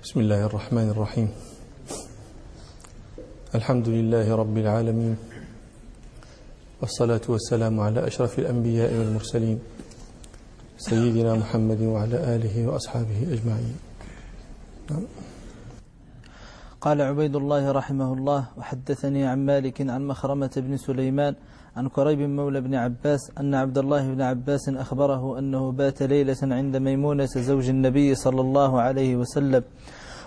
[0.00, 1.28] بسم الله الرحمن الرحيم.
[3.54, 5.16] الحمد لله رب العالمين.
[6.80, 9.58] والصلاة والسلام على أشرف الأنبياء والمرسلين.
[10.78, 13.76] سيدنا محمد وعلى آله وأصحابه أجمعين.
[14.90, 15.04] نعم.
[16.80, 21.34] قال عبيد الله رحمه الله وحدثني عن مالك عن مخرمة بن سليمان
[21.76, 26.76] عن كريب مولى بن عباس أن عبد الله بن عباس أخبره أنه بات ليلة عند
[26.76, 29.62] ميمونة زوج النبي صلى الله عليه وسلم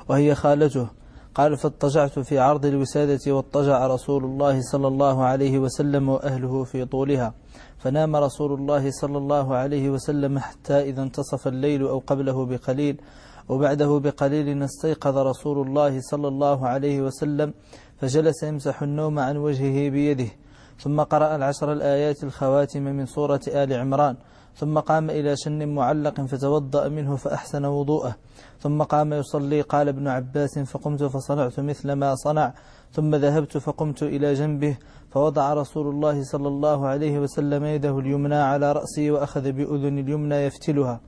[0.09, 0.87] وهي خالته.
[1.35, 7.33] قال فاضطجعت في عرض الوسادة واضطجع رسول الله صلى الله عليه وسلم وأهله في طولها
[7.77, 13.01] فنام رسول الله صلى الله عليه وسلم حتى إذا انتصف الليل أو قبله بقليل
[13.49, 17.53] وبعده بقليل استيقظ رسول الله صلى الله عليه وسلم
[17.97, 20.31] فجلس يمسح النوم عن وجهه بيده.
[20.79, 24.15] ثم قرأ العشر الآيات الخواتم من سورة آل عمران.
[24.55, 28.15] ثم قام إلى شن معلق فتوضأ منه فأحسن وضوءه.
[28.59, 32.53] ثم قام يصلي قال ابن عباس فقمت فصنعت مثل ما صنع.
[32.91, 34.77] ثم ذهبت فقمت إلى جنبه
[35.11, 41.01] فوضع رسول الله صلى الله عليه وسلم يده اليمنى على رأسي وأخذ بأذن اليمنى يفتلها.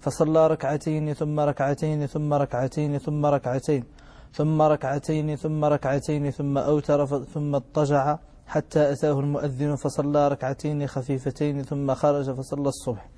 [0.00, 3.84] فصلى ركعتين ثم ركعتين ثم ركعتين ثم ركعتين
[4.32, 11.94] ثم ركعتين ثم ركعتين ثم أوتر ثم اضطجع حتى أتاه المؤذن فصلى ركعتين خفيفتين ثم
[11.94, 13.08] خرج فصلى الصبح.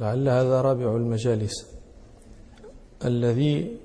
[0.00, 1.66] لعل هذا رابع المجالس
[3.04, 3.76] الذي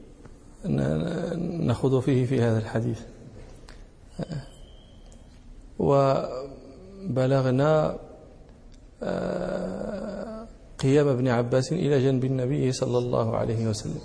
[1.68, 3.02] نخوض فيه في هذا الحديث.
[7.10, 7.74] وبلغنا
[10.80, 14.02] قيام ابن عباس إلى جنب النبي صلى الله عليه وسلم.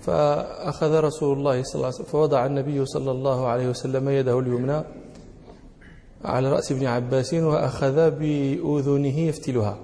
[0.00, 4.82] فأخذ رسول الله صلى الله عليه وسلم فوضع النبي صلى الله عليه وسلم يده اليمنى
[6.24, 9.78] على رأس ابن عباس وأخذ بأذنه يفتلها.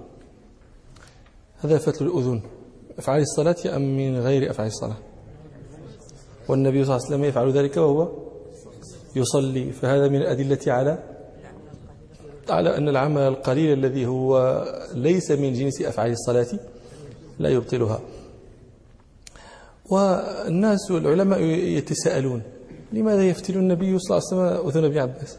[1.59, 2.41] هذا فتل الأذن
[2.99, 4.97] أفعال الصلاة أم من غير أفعال الصلاة؟
[6.49, 8.09] والنبي صلى الله عليه وسلم يفعل ذلك وهو
[9.17, 10.99] يصلي فهذا من الأدلة على
[12.51, 14.63] على أن العمل القليل الذي هو
[14.95, 16.47] ليس من جنس أفعال الصلاة
[17.39, 18.01] لا يبطلها.
[19.91, 22.43] والناس والعلماء يتساءلون
[22.93, 25.39] لماذا يفتل النبي صلى الله عليه وسلم أذن ابن عباس؟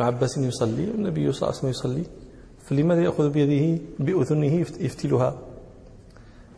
[0.00, 2.04] عباس يصلي والنبي صلى الله عليه وسلم يصلي
[2.64, 5.38] فلماذا يأخذ بيده بأذنه يفتلها؟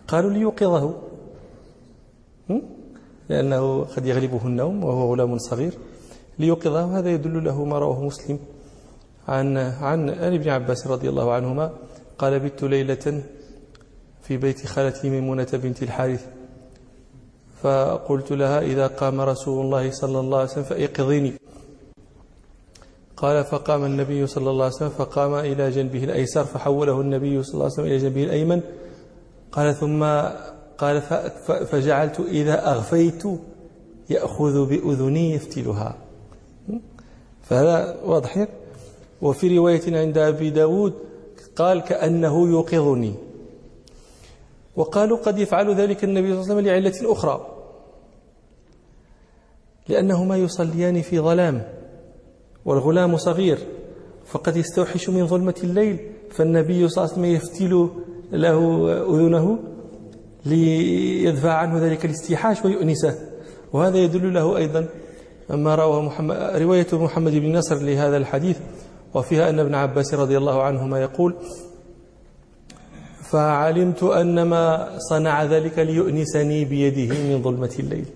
[0.08, 1.02] قالوا ليوقظه.
[3.28, 5.72] لأنه قد يغلبه النوم وهو غلام صغير.
[6.38, 8.38] ليوقظه هذا يدل له ما رواه مسلم
[9.28, 11.70] عن عن ابن عباس رضي الله عنهما
[12.18, 13.22] قال بت ليلة
[14.22, 16.26] في بيت خالتي ميمونة بنت الحارث.
[17.62, 21.32] فقلت لها إذا قام رسول الله صلى الله عليه وسلم فإيقظيني
[23.16, 27.64] قال فقام النبي صلى الله عليه وسلم فقام إلى جنبه الأيسر فحوله النبي صلى الله
[27.64, 28.60] عليه وسلم إلى جنبه الأيمن.
[29.52, 30.04] قال ثم
[30.78, 31.02] قال
[31.66, 33.22] فجعلت إذا أغفيت
[34.10, 35.96] يأخذ بأذني يفتلها.
[37.48, 38.46] فهذا واضح
[39.22, 40.92] وفي رواية عند أبي داود
[41.56, 43.14] قال كأنه يوقظني.
[44.76, 47.46] وقالوا قد يفعل ذلك النبي صلى الله عليه وسلم لعلة أخرى.
[49.88, 51.62] لأنهما يصليان في ظلام
[52.64, 53.58] والغلام صغير
[54.26, 55.98] فقد يستوحش من ظلمة الليل
[56.30, 57.88] فالنبي صلى الله عليه وسلم يفتل
[58.32, 58.58] له
[59.02, 59.58] أذنه
[60.46, 63.18] ليدفع عنه ذلك الاستيحاش ويؤنسه.
[63.72, 64.88] وهذا يدل له أيضا
[65.50, 68.58] ما رواه محمد رواية محمد بن نصر لهذا الحديث
[69.14, 71.34] وفيها أن ابن عباس رضي الله عنهما يقول
[73.30, 78.06] فعلمت أن ما صنع ذلك ليؤنسني بيده من ظلمة الليل.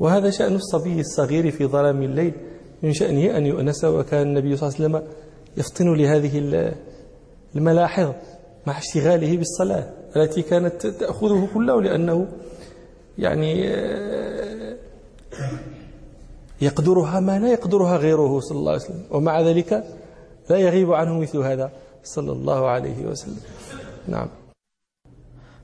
[0.00, 2.34] وهذا شأن الصبي الصغير في ظلام الليل
[2.82, 5.14] من شأنه أن يؤنس وكان النبي صلى الله عليه وسلم
[5.56, 6.72] يفطن لهذه
[7.56, 8.12] الملاحظ
[8.66, 12.28] مع اشتغاله بالصلاة التي كانت تأخذه كله لأنه
[13.18, 14.76] يعني آه،
[16.62, 19.04] يقدرها ما لا يقدرها غيره صلى الله عليه وسلم.
[19.10, 19.70] ومع ذلك
[20.50, 21.66] لا يغيب عنه مثل هذا
[22.04, 23.40] صلى الله عليه وسلم.
[24.08, 24.28] نعم.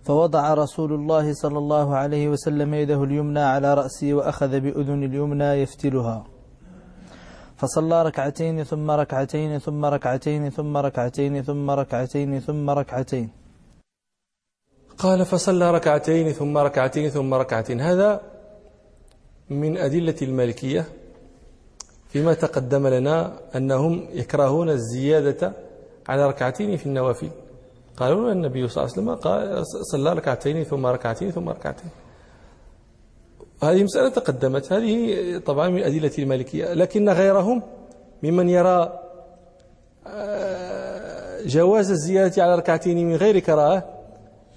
[0.02, 6.18] فوضع رسول الله صلى الله عليه وسلم يده اليمنى على رأسي وأخذ بأذن اليمنى يفتلها.
[7.56, 13.28] فصلى ركعتين ثم ركعتين ثم ركعتين ثم ركعتين ثم ركعتين ثم ركعتين.
[14.98, 17.80] قال فصلى ركعتين ثم ركعتين ثم ركعتين.
[17.80, 18.20] هذا
[19.50, 20.84] من أدلة المالكية.
[22.08, 25.52] فيما تقدم لنا أنهم يكرهون الزيادة
[26.08, 27.28] على ركعتين في النوافل.
[27.96, 31.90] قالوا النبي صلى الله عليه وسلم قال صلى ركعتين ثم ركعتين ثم ركعتين.
[33.62, 34.72] هذه مسألة تقدمت.
[34.72, 36.74] هذه طبعا من أدلة المالكية.
[36.74, 37.62] لكن غيرهم
[38.22, 39.00] ممن يرى
[40.06, 43.84] آه، جواز الزيادة على ركعتين من غير كراهة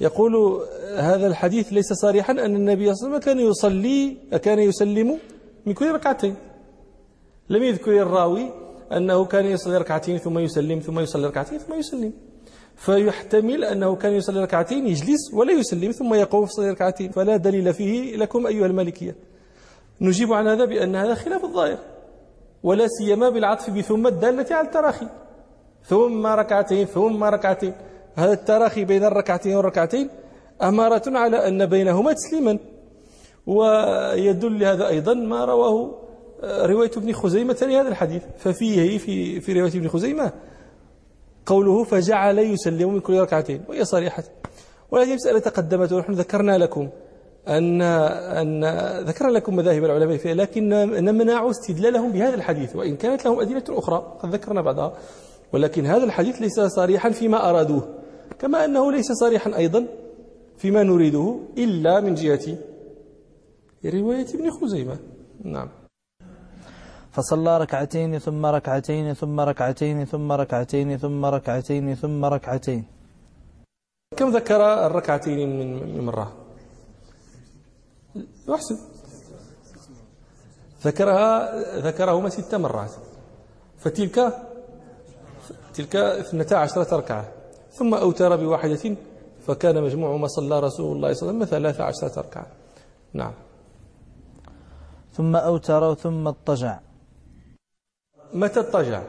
[0.02, 0.62] يقول
[0.96, 5.20] هذا الحديث ليس صريحا أن النبي صلى الله عليه وسلم كان يصلي كان يسلم
[5.66, 6.36] من كل ركعتين.
[7.52, 8.46] لم يذكر الراوي
[8.98, 12.14] أنه كان يصلي ركعتين ثم يسلم ثم يصلي ركعتين ثم يسلم.
[12.76, 17.12] فيحتمل أنه كان يصلي ركعتين يجلس ولا يسلم ثم يقوم في ركعتين.
[17.12, 19.16] فلا دليل فيه لكم أيها المالكية.
[20.02, 21.78] نجيب عن هذا بأن هذا خلاف الظاهر
[22.64, 25.08] ولا سيما بالعطف بثم الدالة على التراخي.
[25.86, 27.74] ثم ركعتين ثم ركعتين.
[28.16, 30.10] هذا التراخي بين الركعتين والركعتين
[30.62, 32.60] أمارة على أن بينهما تسليما.
[33.48, 36.01] ويدل هذا أيضا ما رواه
[36.44, 38.24] رواية ابن خزيمة لهذا الحديث.
[38.38, 40.32] ففيه في في رواية ابن خزيمة
[41.46, 44.24] قوله فجعل يسلم من كل ركعتين وهي صريحة.
[44.92, 46.90] وهذه مسألة تقدمت ونحن ذكرنا لكم
[47.48, 48.66] أن أن
[49.04, 50.70] ذكرنا لكم مذاهب العلماء فيها لكن
[51.06, 54.98] نمنع استدلالهم بهذا الحديث وإن كانت لهم أدلة أخرى قد ذكرنا بعضها.
[55.54, 57.90] ولكن هذا الحديث ليس صريحا فيما أرادوه
[58.40, 59.88] كما أنه ليس صريحا أيضا
[60.58, 62.58] فيما نريده إلا من جهة
[63.86, 64.98] رواية ابن خزيمة.
[65.44, 65.70] نعم.
[67.12, 72.86] فصلى ركعتين ثم ركعتين ثم ركعتين ثم ركعتين ثم ركعتين ثم ركعتين.
[74.18, 75.50] كم ذكر الركعتين
[75.96, 76.34] من مرة؟
[78.50, 78.78] يحسن
[80.84, 81.30] ذكرها
[81.80, 82.92] ذكرهما ست مرات.
[83.80, 84.34] فتلك
[85.74, 87.26] تلك اثنتا عشرة ركعة.
[87.72, 88.96] ثم أوتر بواحدة
[89.48, 92.48] فكان مجموع ما صلى رسول الله صلى الله عليه وسلم ثلاث عشرة ركعة.
[93.14, 93.34] نعم.
[95.14, 96.80] ثم أوتر ثم اضطجع.
[98.34, 99.02] متى اضطجع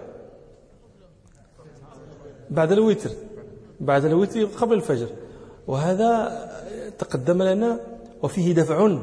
[2.51, 3.11] بعد الوتر.
[3.81, 5.07] بعد الوتر قبل الفجر.
[5.67, 6.39] وهذا
[6.99, 7.81] تقدم لنا
[8.23, 8.97] وفيه دفع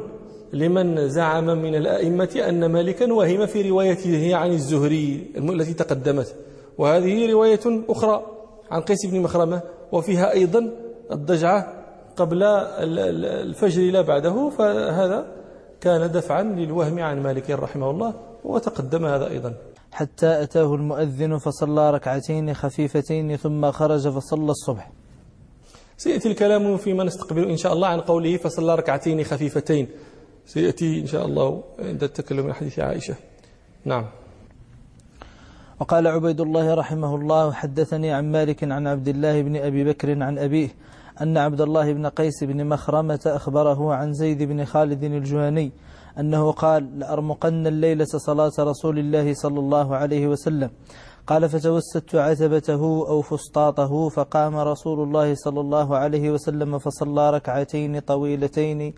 [0.54, 6.36] لمن زعم من الأئمة أن مالكا وهم في روايته عن الزهري التي تقدمت.
[6.77, 8.25] وهذه رواية أخرى
[8.72, 9.62] عن قيس بن مخرمة
[9.92, 10.72] وفيها أيضا
[11.12, 11.74] الضجعة
[12.15, 14.50] قبل الفجر لا بعده.
[14.50, 15.27] فهذا
[15.81, 18.13] كان دفعا للوهم عن مالك رحمه الله
[18.44, 19.54] وتقدم هذا أيضا.
[19.91, 24.91] حتى أتاه المؤذن فصلى ركعتين خفيفتين ثم خرج فصلى الصبح.
[25.97, 29.88] سيأتي الكلام فيما نستقبل إن شاء الله عن قوله فصلى ركعتين خفيفتين.
[30.45, 33.15] سيأتي إن شاء الله عند التكلم عن حديث عائشة.
[33.86, 34.06] نعم.
[35.80, 40.38] وقال عبيد الله رحمه الله حدثني عن مالك عن عبد الله بن أبي بكر عن
[40.38, 40.69] أبيه
[41.21, 45.71] أن عبد الله بن قيس بن مخرمة أخبره عن زيد بن خالد الجهني
[46.17, 50.69] أنه قال لأرمقن الليلة صلاة رسول الله صلى الله عليه وسلم.
[51.27, 58.94] قال فتوسدت عتبته أو فسطاطه فقام رسول الله صلى الله عليه وسلم فصلى ركعتين طويلتين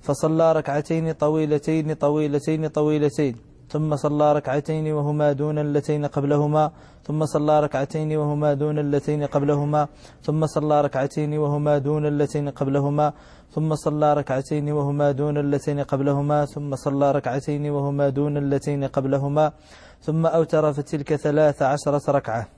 [0.00, 3.51] فصلى ركعتين طويلتين طويلتين طويلتين.
[3.72, 6.64] ثم صلى ركعتين وهما دون اللتين قبلهما
[7.06, 9.88] ثم صلى ركعتين وهما دون اللتين قبلهما
[10.26, 13.12] ثم صلى ركعتين وهما دون اللتين قبلهما
[13.54, 19.52] ثم صلى ركعتين وهما دون اللتين قبلهما ثم صلى ركعتين وهما دون اللتين قبلهما
[20.00, 22.48] ثم أوتر فتلك ثلاث عشرة ركعة.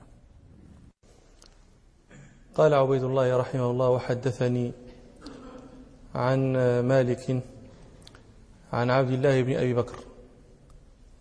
[2.55, 4.71] قال عبيد الله رحمه الله وحدثني
[6.15, 6.39] عن
[6.81, 7.43] مالك
[8.73, 10.04] عن عبد الله بن أبي بكر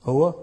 [0.04, 0.34] هو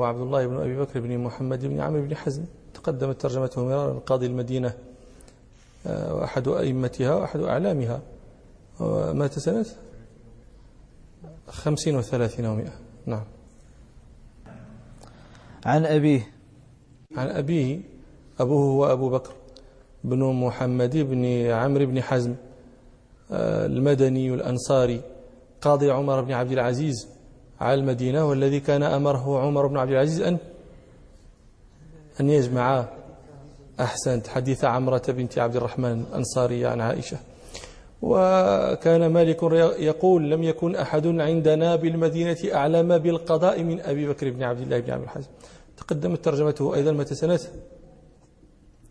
[0.00, 2.44] هو عبد الله بن أبي بكر بن محمد بن عمرو بن حزم.
[2.74, 4.72] تقدمت ترجمته مرارا قاضي المدينة
[5.86, 8.00] آه، وأحد أئمتها وأحد أعلامها.
[9.12, 9.66] مات سنة
[11.48, 12.72] خمسين وثلاثين ومئة
[13.06, 13.24] نعم.
[15.64, 16.28] عن أبيه.
[17.16, 17.80] عن أبيه
[18.40, 19.32] أبوه هو أبو بكر
[20.04, 22.34] بن محمد بن عمرو بن حزم
[23.32, 25.00] آه، المدني الأنصاري
[25.60, 27.08] قاضي عمر بن عبد العزيز.
[27.60, 30.38] على المدينة والذي كان أمره عمر بن عبد العزيز أن
[32.20, 32.88] أن يجمع.
[33.80, 34.26] أحسنت.
[34.26, 37.18] حديث عمرة بنت عبد الرحمن الأنصارية عن عائشة.
[38.02, 39.42] وكان مالك
[39.78, 44.90] يقول لم يكن أحد عندنا بالمدينة أعلم بالقضاء من أبي بكر بن عبد الله بن
[44.90, 45.28] عبد الحزم
[45.76, 47.40] تقدمت ترجمته أيضا متى سنة؟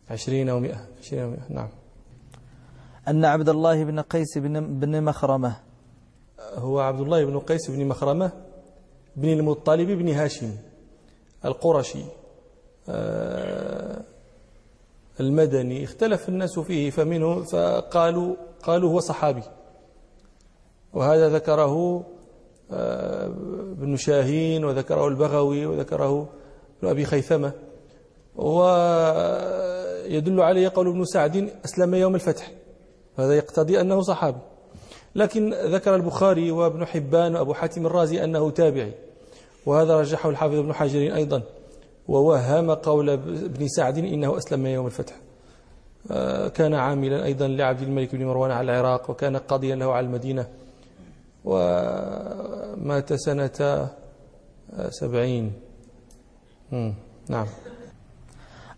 [0.09, 1.69] عشرين ومئة عشرين ومئة نعم.
[3.07, 5.55] أن عبد الله بن قيس بن, بن مخرمة.
[6.55, 8.31] هو عبد الله بن قيس بن مخرمة؟
[9.15, 10.51] بن المطلب بن هاشم
[11.45, 12.03] القرشي
[12.89, 14.01] آه،
[15.19, 15.83] المدني.
[15.83, 19.43] اختلف الناس فيه فمنه فقالوا قالوا هو صحابي.
[20.93, 22.05] وهذا ذكره
[22.71, 23.25] آه،
[23.71, 26.29] ابن شاهين وذكره البغوي وذكره
[26.79, 27.51] ابن أبي خيثمة.
[28.35, 28.81] ويدل
[30.41, 32.51] عليه قول ابن سعد أسلم يوم الفتح.
[33.17, 34.39] هذا يقتضي أنه صحابي.
[35.15, 38.91] لكن ذكر البخاري وابن حبان وأبو حاتم الرازي أنه تابعي.
[39.65, 41.41] وهذا رجحه الحافظ ابن حجر أيضا.
[42.07, 45.15] ووهم قول ابن سعد إنه أسلم يوم الفتح.
[46.11, 50.47] آه، كان عاملا أيضا لعبد الملك بن مروان على العراق وكان قاضيا له على المدينة.
[51.45, 53.89] ومات سنة
[54.89, 55.53] سبعين.
[57.29, 57.47] نعم.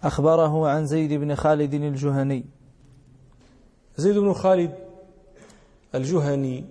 [0.03, 2.45] أخبره عن زيد بن خالد الجهني.
[3.97, 4.71] زيد بن خالد
[5.95, 6.65] الجهني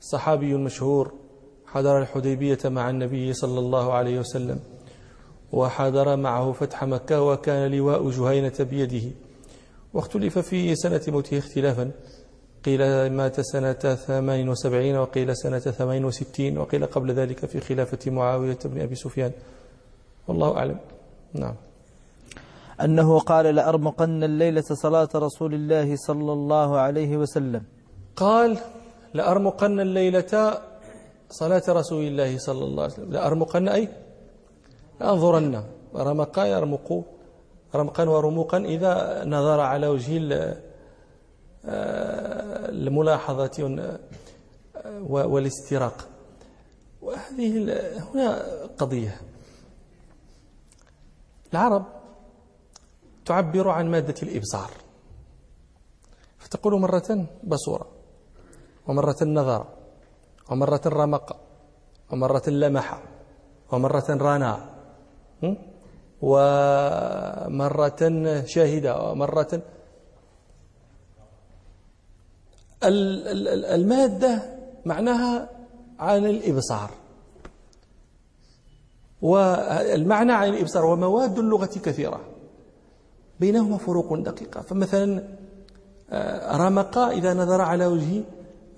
[0.00, 1.12] صحابي مشهور
[1.66, 4.58] حضر الحديبية مع النبي صلى الله عليه وسلم
[5.52, 9.10] وحضر معه فتح مكة وكان لواء جهينة بيده.
[9.94, 11.90] واختلف في سنة موته اختلافا.
[12.64, 18.94] قيل مات سنة 78 وقيل سنة 68 وقيل قبل ذلك في خلافة معاوية بن أبي
[18.94, 19.32] سفيان.
[20.28, 20.78] والله أعلم.
[21.34, 21.54] نعم.
[22.80, 27.62] أنه قال لأرمقن الليلة صلاة رسول الله صلى الله عليه وسلم.
[28.20, 28.58] قال
[29.14, 30.60] لأرمقن الليلة
[31.30, 33.12] صلاة رسول الله صلى الله عليه وسلم.
[33.12, 33.88] لأرمقن أي؟
[35.02, 37.04] أنظرن رمق يرمق
[37.74, 40.18] رمقا ورموقا إذا نظر على وجه
[42.68, 43.56] الملاحظة
[45.32, 46.08] والاستراق.
[47.02, 47.50] وهذه
[48.12, 48.42] هنا
[48.78, 49.20] قضية.
[51.52, 51.84] العرب
[53.24, 54.70] تعبر عن مادة الإبصار.
[56.38, 57.99] فتقول مرة بصورة.
[58.90, 59.66] ومرة نظر
[60.50, 61.36] ومرة رمق
[62.12, 63.02] ومرة لمح
[63.72, 64.70] ومرة رانا
[66.22, 68.02] ومرة
[68.44, 69.62] شاهدة ومرة
[73.74, 74.42] المادة
[74.84, 75.48] معناها
[75.98, 76.90] عن الإبصار.
[79.22, 82.20] والمعنى عن الإبصار ومواد اللغة كثيرة
[83.40, 84.60] بينهما فروق دقيقة.
[84.60, 85.22] فمثلا
[86.10, 88.24] آه، رمق إذا نظر على وجه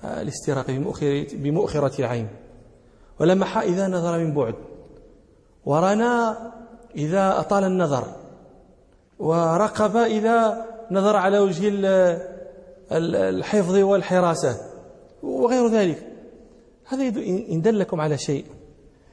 [0.05, 0.71] الاستراق
[1.33, 2.29] بمؤخرة العين.
[3.21, 4.55] ولمح إذا نظر من بعد.
[5.65, 6.37] ورنا
[6.97, 8.05] إذا أطال النظر.
[9.19, 11.71] ورقب إذا نظر على وجه
[12.93, 14.57] الحفظ والحراسة.
[15.23, 16.07] وغير ذلك.
[16.87, 17.03] هذا
[17.53, 18.45] إن دلكم على شيء.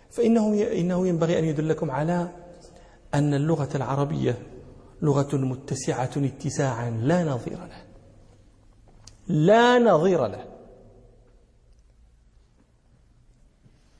[0.09, 2.27] فإنه إنه ينبغي أن يدلكم على
[3.13, 4.37] أن اللغة العربية
[5.01, 6.89] لغة متسعة اتساعا.
[6.89, 7.81] لا نظير له
[9.27, 10.48] لا نظير له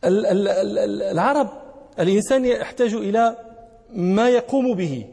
[0.03, 1.50] العرب
[2.00, 3.38] الإنسان يحتاج إلى
[3.89, 5.08] ما يقوم به.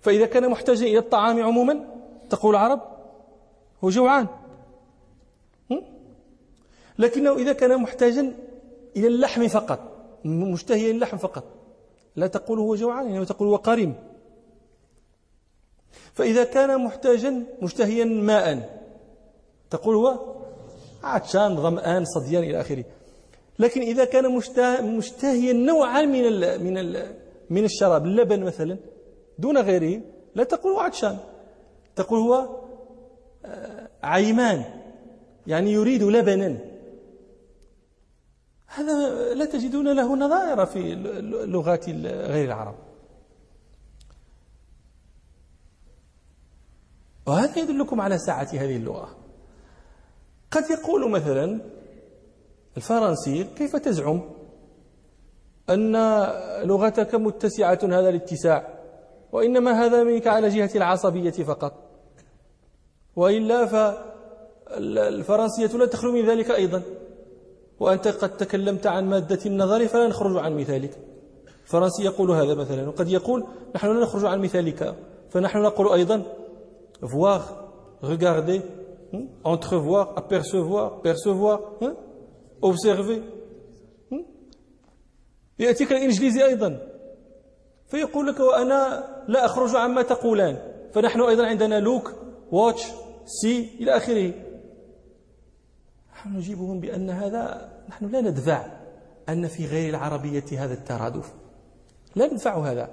[0.00, 1.84] فإذا كان محتاجا إلى الطعام عموما
[2.30, 2.80] تقول العرب
[3.84, 4.26] هو جوعان.
[6.98, 8.34] لكنه إذا كان محتاجا
[8.96, 9.80] إلى اللحم فقط
[10.24, 11.44] مشتهيا اللحم فقط.
[12.16, 13.94] لا تقول هو جوعان إنما تقول هو قريم
[16.14, 18.78] فإذا كان محتاجا مشتهيا ماء
[19.70, 20.34] تقول هو
[21.02, 22.84] عطشان ظمآن صديان إلى آخره.
[23.58, 24.40] لكن إذا كان
[24.96, 27.14] مشتهيا نوعا من ال من ال
[27.50, 28.78] من الشراب اللبن مثلا
[29.38, 30.02] دون غيره
[30.34, 31.18] لا تقول عطشان.
[31.96, 32.48] تقول هو
[33.44, 34.64] آه، عيمان.
[35.46, 36.58] يعني يريد لبنا.
[38.66, 40.94] هذا لا تجدون له نظائر في
[41.46, 42.74] لغات غير العرب.
[47.26, 49.16] وهذا يدلكم على سعة هذه اللغة.
[50.50, 51.60] قد يقول مثلا
[52.78, 54.20] الفرنسي كيف تزعم
[55.70, 55.92] أن
[56.62, 58.78] لغتك متسعة هذا الاتساع؟
[59.32, 61.72] وإنما هذا منك على جهة العصبية فقط.
[63.16, 66.82] وإلا فالفرنسية لا تخلو من ذلك أيضا.
[67.80, 70.98] وأنت قد تكلمت عن مادة النظر فلا نخرج عن مثالك.
[71.64, 74.94] الفرنسي يقول هذا مثلا وقد يقول نحن لا نخرج عن مثالك.
[75.30, 76.22] فنحن نقول أيضا
[77.02, 77.40] voir
[78.02, 78.60] regarder
[79.44, 81.58] entrevoir apercevoir percevoir
[82.62, 83.20] observer.
[85.58, 86.80] يأتيك الإنجليزي أيضا
[87.86, 90.58] فيقول لك وأنا لا أخرج عما تقولان
[90.94, 92.14] فنحن أيضا عندنا look
[92.50, 92.82] watch
[93.26, 94.32] see إلى آخره
[96.12, 98.66] نحن نجيبهم بأن هذا نحن لا ندفع
[99.28, 101.32] أن في غير العربية هذا الترادف.
[102.16, 102.90] لا ندفع هذا.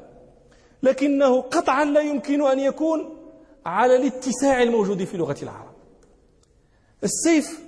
[0.84, 3.18] لكنه قطعا لا يمكن أن يكون
[3.66, 5.74] على الاتساع الموجود في لغة العرب.
[7.04, 7.65] السيف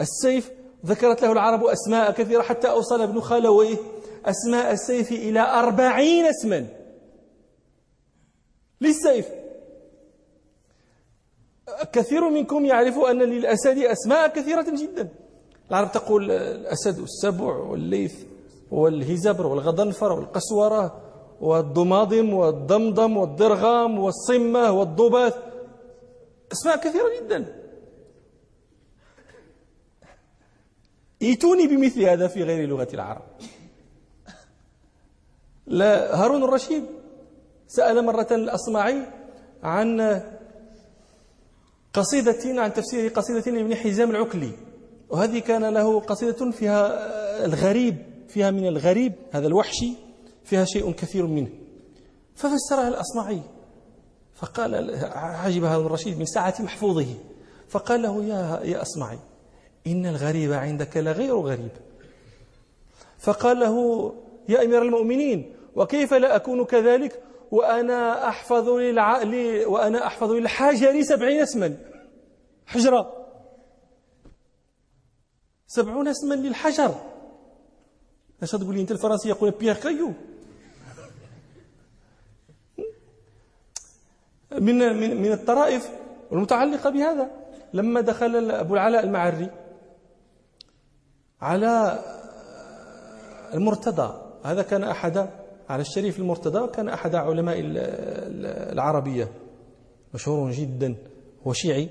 [0.00, 0.50] السيف
[0.86, 3.76] ذكرت له العرب أسماء كثيرة حتى أوصل ابن خلويه
[4.24, 6.66] أسماء السيف إلى أربعين اسما.
[8.80, 9.28] للسيف.
[11.92, 15.08] كثير منكم يعرف أن للأسد أسماء كثيرة جدا.
[15.70, 18.14] العرب تقول الأسد والسبع والليث
[18.70, 21.00] والهزبر والغضنفر والقسورة
[21.40, 25.34] والضماضم والضمضم والضرغام والصمة والضباث.
[26.52, 27.65] أسماء كثيرة جدا.
[31.26, 33.22] ائتوني بمثل هذا في غير لغة العرب.
[35.66, 36.84] لا هارون الرشيد
[37.68, 39.06] سأل مرة الأصمعي
[39.62, 40.22] عن
[41.92, 44.52] قصيدة عن تفسير قصيدة لابن حزام العكلي
[45.10, 47.96] وهذه كان له قصيدة فيها الغريب
[48.28, 49.92] فيها من الغريب هذا الوحشي
[50.44, 51.48] فيها شيء كثير منه.
[52.34, 53.40] ففسرها الأصمعي
[54.34, 57.06] فقال عجب هارون الرشيد من ساعة محفوظه
[57.68, 59.18] فقال له يا يا أصمعي
[59.86, 61.70] إن الغريب عندك لغير غريب.
[63.18, 64.14] فقال له
[64.48, 69.22] يا أمير المؤمنين وكيف لا أكون كذلك؟ وأنا أحفظ للع...
[69.22, 69.64] لي...
[69.64, 71.76] وأنا أحفظ للحجر سبعين اسما.
[72.66, 73.26] حجرة.
[75.66, 76.94] سبعون اسما للحجر.
[78.42, 80.12] أش تقول لي أنت الفرنسي يقول بيير كايو
[84.52, 85.90] من من من الطرائف
[86.32, 87.30] المتعلقة بهذا.
[87.74, 89.50] لما دخل أبو العلاء المعري
[91.40, 91.98] على
[93.54, 94.22] المرتضى.
[94.44, 95.28] هذا كان أحد
[95.68, 97.56] على الشريف المرتضى كان أحد علماء
[98.72, 99.28] العربية.
[100.14, 100.96] مشهور جدا
[101.46, 101.88] هو شيعي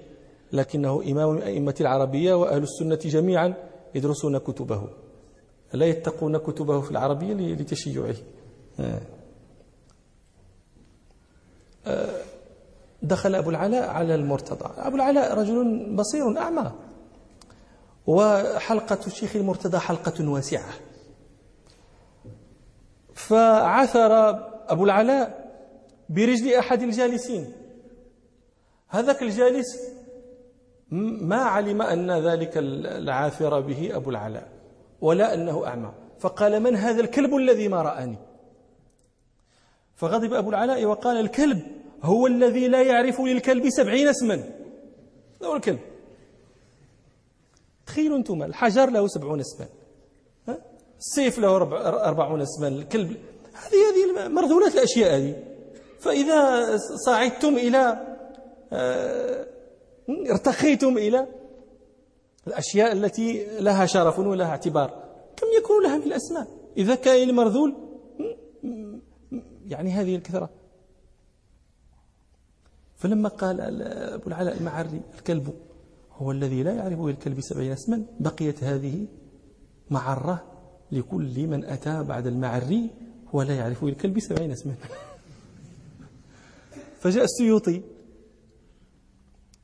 [0.52, 3.54] لكنه إمام من أئمة العربية وأهل السنة جميعا
[3.96, 4.90] يدرسون كتبه.
[5.74, 8.16] لا يتقون كتبه في العربية لتشيعه.
[8.80, 9.02] آه.
[11.88, 12.22] آه.
[13.02, 14.74] دخل أبو العلاء على المرتضى.
[14.78, 16.72] أبو العلاء رجل بصير أعمى.
[18.08, 20.74] وحلقة الشيخ المرتضى حلقة واسعة.
[23.14, 24.12] فعثر
[24.70, 25.46] أبو العلاء
[26.10, 27.54] برجل أحد الجالسين.
[28.88, 29.80] هذاك الجالس
[30.92, 34.50] ما علم أن ذلك العاثر به أبو العلاء
[35.02, 35.92] ولا أنه أعمى.
[36.20, 38.18] فقال من هذا الكلب الذي ما رآني؟
[39.96, 41.62] فغضب أبو العلاء وقال الكلب
[42.04, 44.44] هو الذي لا يعرف للكلب سبعين اسما.
[45.44, 45.80] هو الكلب.
[47.86, 49.68] تخيلوا أنتم الحجر له سبعون اسما.
[51.00, 51.58] السيف له
[52.08, 53.18] أربعون اسما الكلب.
[53.54, 55.44] هذه هذه مرذولات الأشياء هذه.
[56.00, 58.16] فإذا صعدتم إلى
[58.74, 59.48] آه،
[60.10, 61.28] ارتقيتم إلى
[62.48, 64.90] الأشياء التي لها شرف ولها اعتبار
[65.38, 67.76] كم يكون لها من الأسماء؟ إذا كان المرذول
[69.68, 70.50] يعني هذه الكثرة.
[72.96, 75.54] فلما قال أبو العلاء المعري الكلب
[76.18, 79.08] هو الذي لا يعرف الكلب سبعين اسما بقيت هذه
[79.90, 80.44] معرة
[80.92, 82.90] لكل من أتى بعد المعري
[83.34, 84.74] ولا يعرف الكلب سبعين اسما.
[87.02, 87.82] فجاء السيوطي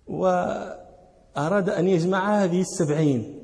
[0.08, 3.42] وأراد أن يجمع هذه السبعين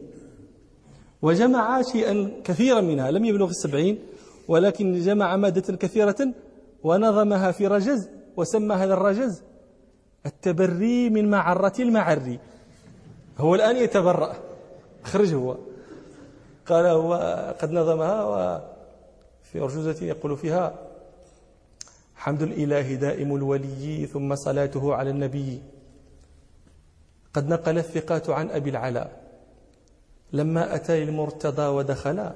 [1.22, 4.00] وجمع شيئا كثيرا منها لم يبلغ السبعين
[4.48, 6.34] ولكن جمع مادة كثيرة
[6.84, 9.44] ونظمها في رجز وسمى هذا الرجز
[10.26, 12.40] التبري من معرة المعري
[13.38, 14.36] هو الآن يتبرأ.
[15.04, 15.58] خرج هو.
[16.68, 17.14] قال هو
[17.62, 20.74] قد نظمها وفي أرجوزة يقول فيها
[22.16, 25.62] حمد الإله دائم الولي ثم صلاته على النبي.
[27.34, 29.22] قد نقل الثقات عن أبي العلاء.
[30.34, 32.32] لما أتى المرتضى ودخل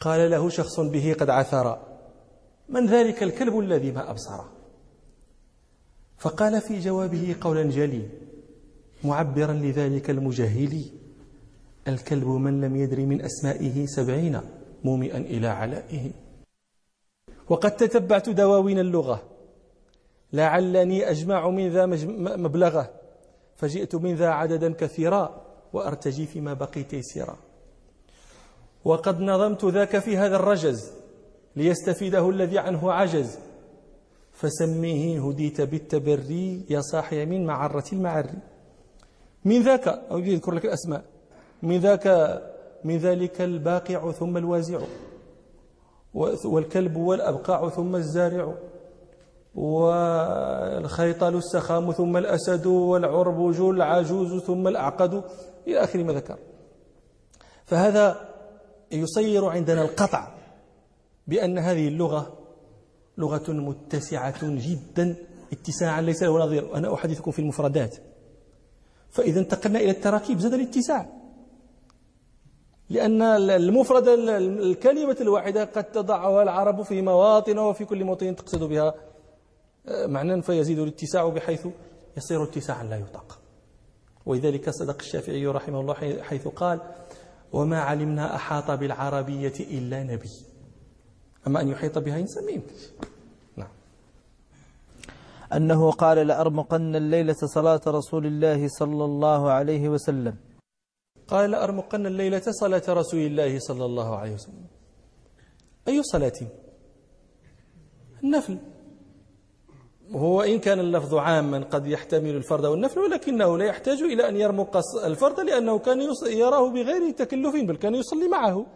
[0.00, 1.78] قال له شخص به قد عثر.
[2.68, 4.48] من ذلك الكلب الذي ما أبصره؟
[6.18, 8.08] فقال في جوابه قولا جلي
[9.04, 10.84] معبرا لذلك المجهل
[11.88, 14.40] الكلب من لم يدري من أسمائه سبعين
[14.84, 16.10] مومئا إلى علائه.
[17.48, 19.22] وقد تتبعت دواوين اللغة.
[20.32, 21.86] لعلني أجمع من ذا
[22.36, 22.90] مبلغة.
[23.56, 27.36] فجئت من ذا عددا كثيرا وأرتجي فيما بقي تيسيرا
[28.84, 30.92] وقد نظمت ذاك في هذا الرجز
[31.56, 33.38] ليستفيده الذي عنه عجز.
[34.32, 38.49] فسميه هديت بالتبري يا صاحي من معرة المعري.
[39.44, 41.04] من ذاك أو يذكر لك الأسماء.
[41.62, 42.06] من ذاك
[42.84, 44.80] من ذلك الباقع ثم الوازع
[46.44, 48.54] والكلب والأبقاع ثم الزارع
[49.54, 55.24] والخيطل السخام ثم الأسد والعربج العجوز ثم الأعقد
[55.66, 56.38] إلى آخر ما ذكر.
[57.64, 58.28] فهذا
[58.92, 60.34] يصير عندنا القطع
[61.26, 62.38] بأن هذه اللغة
[63.18, 65.16] لغة متسعة جدا
[65.52, 66.76] اتساعا ليس له نظير.
[66.76, 67.96] أنا أحدثكم في المفردات.
[69.10, 71.06] فإذا انتقلنا إلى التراكيب زاد الاتساع.
[72.90, 78.94] لأن المفرد الكلمة الواحدة قد تضعها العرب في مواطن وفي كل موطن تقصد بها.
[79.88, 81.66] آه، معنى فيزيد الاتساع بحيث
[82.16, 83.38] يصير اتساعا لا يطاق.
[84.26, 86.80] ولذلك صدق الشافعي رحمه الله حيث قال
[87.52, 90.30] وما علمنا أحاط بالعربية إلا نبي.
[91.46, 92.90] أما أن يحيط بها إنسان ما يمكنش
[95.56, 100.36] أنه قال لأرمقن الليلة صلاة رسول الله صلى الله عليه وسلم.
[101.28, 104.66] قال لأرمقن الليلة صلاة رسول الله صلى الله عليه وسلم.
[105.88, 106.38] أي صلاة؟
[108.24, 108.58] النفل.
[110.10, 114.80] هو إن كان اللفظ عاما قد يحتمل الفرد والنفل ولكنه لا يحتاج إلى أن يرمق
[115.04, 118.66] الفرد لأنه كان يراه بغير تكلف بل كان يصلي معه.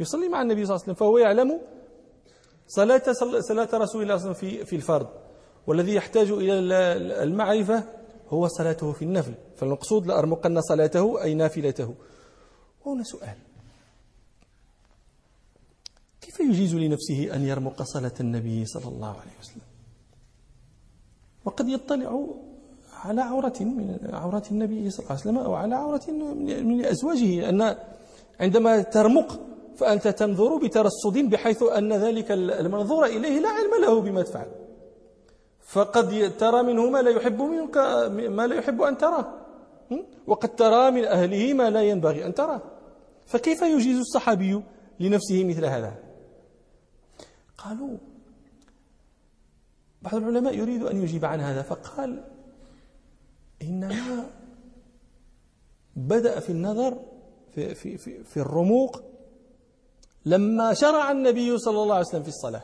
[0.00, 1.60] يصلي مع النبي صلى الله عليه وسلم فهو يعلم
[2.66, 3.02] صلاة
[3.40, 5.08] صلاة رسول الله صلى الله عليه وسلم في في الفرد.
[5.66, 6.54] والذي يحتاج إلى
[7.22, 7.84] المعرفة
[8.28, 9.34] هو صلاته في النفل.
[9.56, 11.94] فالمقصود لأرمقن صلاته أي نافلته.
[12.84, 13.36] وهنا سؤال.
[16.20, 19.62] كيف يجيز لنفسه أن يرمق صلاة النبي صلى الله عليه وسلم؟
[21.44, 22.26] وقد يطلع
[22.92, 26.02] على عورة من عورات النبي صلى الله عليه وسلم أو على عورة
[26.62, 27.76] من أزواجه أن
[28.40, 29.40] عندما ترمق
[29.76, 34.46] فأنت تنظر بترصد بحيث أن ذلك المنظور إليه لا علم له بما تفعل.
[35.72, 37.76] فقد ترى منه ما لا يحب منك
[38.28, 39.26] ما لا يحب أن تراه.
[40.26, 42.62] وقد ترى من أهله ما لا ينبغي أن تراه.
[43.26, 44.62] فكيف يجيز الصحابي
[45.00, 45.94] لنفسه مثل هذا؟
[47.58, 47.98] قالوا
[50.02, 52.24] بعض العلماء يريد أن يجيب عن هذا فقال
[53.62, 54.30] إنما
[55.96, 56.98] بدأ في النظر
[57.54, 59.02] في, في, في, في الرموق
[60.26, 62.62] لما شرع النبي صلى الله عليه وسلم في الصلاة.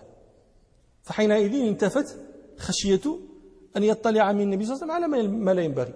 [1.03, 2.28] فحينئذ انتفت
[2.59, 3.01] خشية
[3.77, 5.95] أن يطلع من النبي صلى الله عليه وسلم على ما لا ينبغي.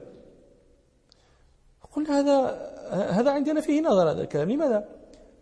[1.92, 2.36] قلنا هذا
[2.90, 4.50] هذا عندنا فيه نظر هذا الكلام.
[4.50, 4.88] لماذا؟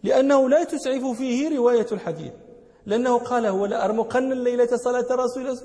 [0.03, 2.33] لأنه لا تسعف فيه رواية الحديث.
[2.87, 5.61] لأنه قال هو لأرمقن الليلة صلاة رسول الله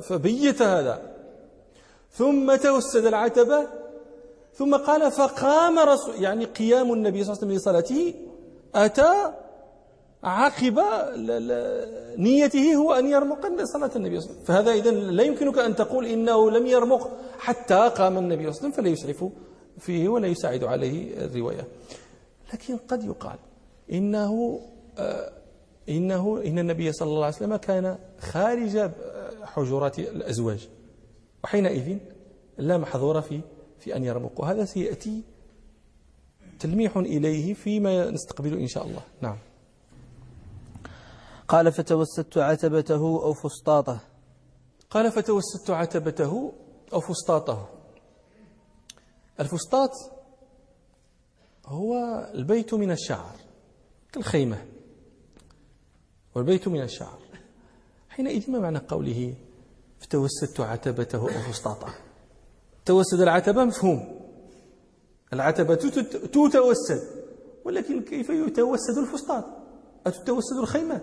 [0.00, 1.02] فبيت هذا.
[2.12, 3.66] ثم توسد العتبة.
[4.54, 8.14] ثم قال فقام رسول يعني قيام النبي صلى الله عليه وسلم لصلاته.
[8.74, 9.32] أتى
[10.24, 10.78] عقب
[12.18, 14.44] نيته هو أن يرمق صلاة النبي صلى الله عليه وسلم.
[14.44, 18.58] فهذا إذن لا يمكنك أن تقول إنه لم يرمق حتى قام النبي صلى الله عليه
[18.58, 19.30] وسلم فلا يسعف
[19.78, 21.68] فيه ولا يساعد عليه الرواية.
[22.54, 23.38] لكن قد يقال
[23.92, 24.60] إنه
[24.98, 25.32] آه،
[25.88, 28.90] إنه إن النبي صلى الله عليه وسلم كان خارج
[29.42, 30.68] حجرات الأزواج
[31.44, 31.96] وحينئذ
[32.58, 33.40] لا محظور في
[33.78, 34.40] في أن يرمق.
[34.40, 35.22] وهذا سيأتي
[36.60, 39.02] تلميح إليه فيما نستقبله إن شاء الله.
[39.20, 39.36] نعم.
[41.52, 44.00] قال فتوسدت عتبته أو فسطاطه.
[44.90, 46.52] قال فتوسدت عتبته
[46.92, 47.68] أو فسطاطه.
[49.40, 49.90] الفسطاط
[51.66, 51.94] هو
[52.34, 53.36] البيت من الشعر
[54.12, 54.64] كالخيمة
[56.34, 57.18] والبيت من الشعر.
[58.08, 59.34] حينئذ ما معنى قوله
[60.00, 61.94] فتوسدت عتبته أو فسطاطه؟
[62.84, 64.20] توسد العتبة مفهوم.
[65.32, 67.02] العتبة تتوسد
[67.64, 69.44] ولكن كيف يتوسد الفسطاط؟
[70.06, 71.02] أتتوسد الخيمات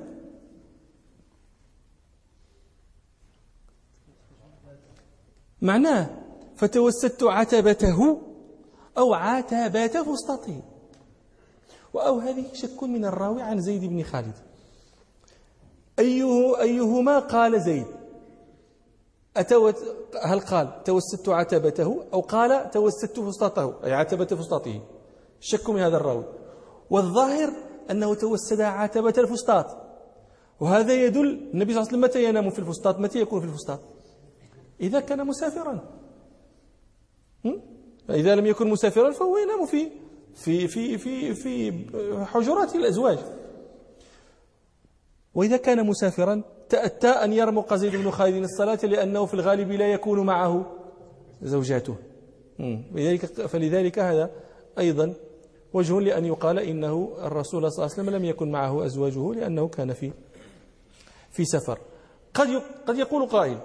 [5.61, 6.09] معناه
[6.55, 8.21] فتوسدت عتبته
[8.97, 10.61] أو عتبات فسطاطه
[11.93, 14.33] وأو هذه شك من الراوي عن زيد بن خالد.
[15.99, 17.85] أيه أيهما قال زيد؟
[19.37, 19.75] أتوت
[20.23, 24.81] هل قال توسدت عتبته أو قال توسدت فسطاطه أي عتبة فسطاطه
[25.39, 26.23] شك من هذا الراوي.
[26.89, 27.53] والظاهر
[27.91, 29.77] أنه توسد عتبة الفسطاط.
[30.59, 33.79] وهذا يدل النبي صلى الله عليه وسلم متى ينام في الفسطاط؟ متى يكون في الفسطاط؟
[34.81, 35.99] إذا كان مسافرا.
[38.07, 39.89] فإذا لم يكن مسافرا فهو ينام في
[40.35, 41.73] في في في في
[42.25, 43.17] حجرات الأزواج.
[45.33, 50.19] وإذا كان مسافرا تأتى أن يرمق زيد بن خالد الصلاة لأنه في الغالب لا يكون
[50.19, 50.65] معه
[51.41, 51.95] زوجاته.
[52.93, 54.31] لذلك فلذلك هذا
[54.79, 55.13] أيضا
[55.73, 59.93] وجه لأن يقال إنه الرسول صلى الله عليه وسلم لم يكن معه أزواجه لأنه كان
[59.93, 60.11] في
[61.31, 61.79] في سفر.
[62.33, 63.57] قد قد يقول قائل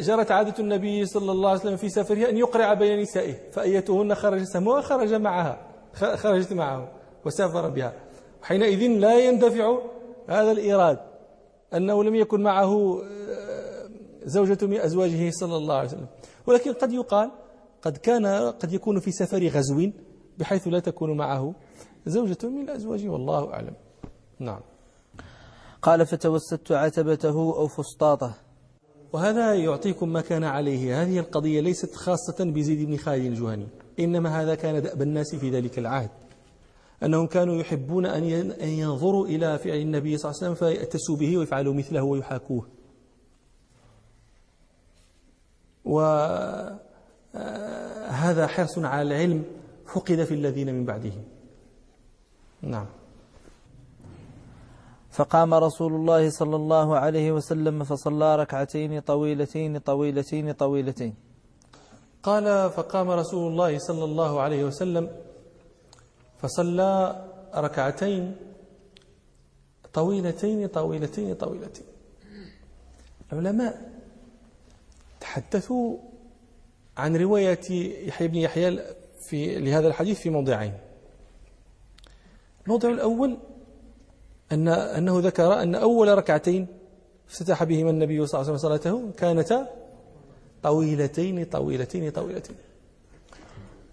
[0.00, 4.42] جرت عادة النبي صلى الله عليه وسلم في سفره أن يقرع بين نسائه فأيتهن خرج
[4.42, 6.88] سهمها خرج معها خرجت معه
[7.24, 7.92] وسافر بها.
[8.42, 9.78] حينئذ لا يندفع
[10.28, 10.98] هذا الإيراد
[11.74, 13.88] أنه لم يكن معه آه،
[14.24, 16.06] زوجة من أزواجه صلى الله عليه وسلم.
[16.46, 17.30] ولكن قد يقال
[17.82, 19.90] قد كان قد يكون في سفر غزو
[20.38, 21.54] بحيث لا تكون معه
[22.06, 23.74] زوجة من أزواجه والله أعلم.
[24.38, 24.60] نعم.
[25.82, 28.34] قال فتوسدت عتبته أو فسطاطه
[29.14, 31.02] وهذا يعطيكم ما كان عليه.
[31.02, 33.66] هذه القضية ليست خاصة بزيد بن خالد الجهني
[34.00, 36.10] إنما هذا كان دأب الناس في ذلك العهد.
[37.02, 41.74] أنهم كانوا يحبون أن ينظروا إلى فعل النبي صلى الله عليه وسلم فيأتسوا به ويفعلوا
[41.74, 42.66] مثله ويحاكوه.
[45.84, 46.78] وهذا
[47.34, 49.44] آه، حرص على العلم
[49.86, 51.24] فقد في الذين من بعدهم.
[52.62, 52.86] نعم.
[55.14, 61.14] فقام رسول الله صلى الله عليه وسلم فصلى ركعتين طويلتين طويلتين طويلتين.
[62.22, 65.10] قال فقام رسول الله صلى الله عليه وسلم
[66.42, 67.24] فصلى
[67.54, 68.36] ركعتين
[69.92, 71.86] طويلتين طويلتين طويلتين.
[73.32, 73.92] العلماء
[75.20, 75.96] تحدثوا
[76.96, 77.70] عن رواية
[78.08, 78.78] يحيى بن يحيى
[79.20, 80.74] في لهذا الحديث في موضعين.
[82.64, 83.38] الموضع الأول
[84.54, 86.66] أن أنه ذكر أن أول ركعتين
[87.28, 89.68] افتتح بهما النبي صلى الله عليه وسلم صلاته كانتا
[90.62, 92.56] طويلتين طويلتين طويلتين.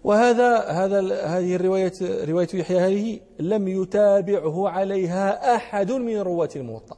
[0.04, 1.92] وهذا هذا هذه الرواية
[2.24, 6.96] رواية يحيى هذه لم يتابعه عليها أحد من رواة الموطأ.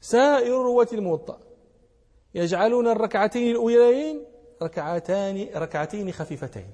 [0.00, 1.38] سائر رواة الموطأ
[2.34, 4.24] يجعلون الركعتين الأوليين
[4.62, 6.66] ركعتان ركعتين خفيفتين.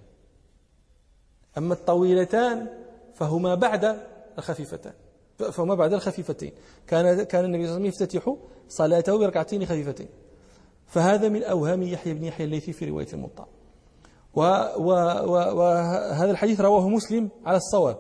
[1.59, 2.66] أما الطويلتان
[3.14, 4.92] فهما بعد الخفيفتان
[5.53, 6.53] فهما بعد الخفيفتين.
[6.87, 8.37] كان كان النبي صلى الله عليه وسلم يفتتح
[8.68, 10.09] صلاته بركعتين خفيفتين.
[10.87, 13.47] فهذا من أوهام يحيى بن يحيى الليثي في رواية الموطأ
[14.35, 17.97] وهذا الحديث رواه مسلم على الصواب.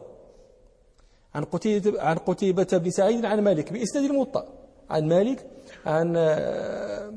[1.34, 4.48] عن قتيبة عن قتيبة بن سعيد عن مالك بإسناد الموطأ
[4.90, 5.46] عن مالك
[5.86, 7.12] عن آه،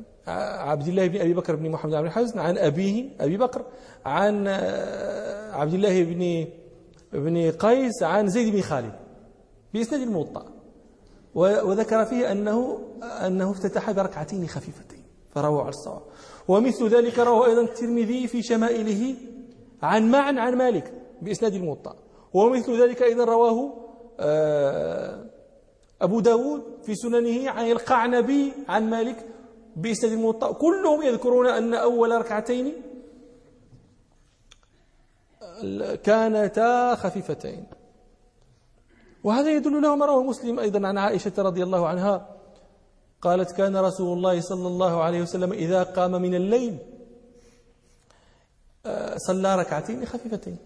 [0.62, 3.66] عبد الله بن أبي بكر بن محمد بن الحزن عن أبيه أبي بكر
[4.06, 6.48] عن آه، عبد الله بن
[7.14, 9.07] بن قيس عن زيد بن خالد.
[9.78, 10.46] بإسناد الموطأ
[11.36, 15.04] وذكر فيه أنه أنه افتتح بركعتين خفيفتين
[15.36, 16.02] فروى على الصواب.
[16.48, 19.16] ومثل ذلك رواه أيضا الترمذي في شمائله
[19.82, 21.96] عن معن عن مالك بإسناد الموطأ
[22.34, 23.74] ومثل ذلك أيضا رواه
[24.20, 25.26] آه،
[26.02, 29.26] أبو داود في سننه عن القعنبي عن مالك
[29.76, 32.74] بإسناد الموطأ كلهم يذكرون أن أول ركعتين
[36.04, 37.77] كانتا خفيفتين.
[39.28, 42.28] وهذا يدل له ما رواه مسلم أيضا عن عائشة رضي الله عنها.
[43.22, 46.78] قالت كان رسول الله صلى الله عليه وسلم إذا قام من الليل
[48.86, 50.58] آه، صلى ركعتين خفيفتين.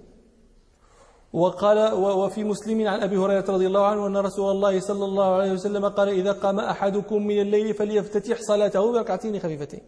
[1.34, 5.52] وقال وفي مسلم عن أبي هريرة رضي الله عنه أن رسول الله صلى الله عليه
[5.52, 9.82] وسلم قال إذا قام أحدكم من الليل فليفتتح صلاته بركعتين خفيفتين.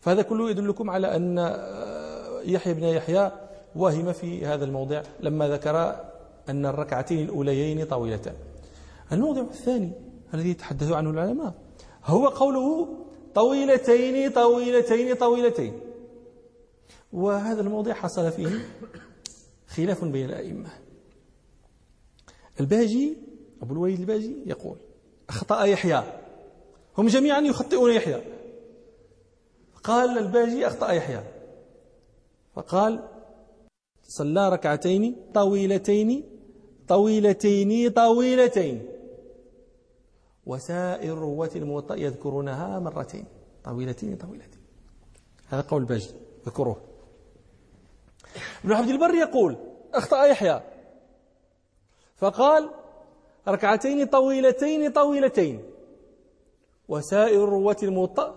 [0.00, 3.30] فهذا كله يدلكم على أن آه، يحيى بن يحيى
[3.76, 6.11] وهم في هذا الموضع لما ذكر
[6.48, 8.34] أن الركعتين الأوليين طويلتان
[9.12, 9.92] الموضع الثاني
[10.34, 11.54] الذي يتحدث عنه العلماء
[12.04, 12.88] هو قوله
[13.34, 15.80] طويلتين طويلتين طويلتين.
[17.12, 18.48] وهذا الموضع حصل فيه
[19.68, 20.68] خلاف بين الأئمة.
[22.60, 23.16] الباجي
[23.62, 24.76] أبو الوليد الباجي يقول
[25.28, 26.02] أخطأ يحيى.
[26.98, 28.22] هم جميعا يخطئون يحيى.
[29.84, 31.24] قال الباجي أخطأ يحيى.
[32.54, 33.08] فقال
[34.02, 36.31] صلى ركعتين طويلتين
[36.88, 38.88] طويلتين طويلتين.
[40.46, 43.24] وسائر رواة الموطأ يذكرونها مرتين.
[43.64, 44.60] طويلتين طويلتين.
[45.48, 46.10] هذا قول الباجي
[46.46, 46.76] ذكروه
[48.64, 49.56] ابن عبد البر يقول
[49.94, 50.62] أخطأ يحيى.
[52.16, 52.70] فقال
[53.48, 55.62] ركعتين طويلتين طويلتين.
[56.88, 58.36] وسائر رواة الموطأ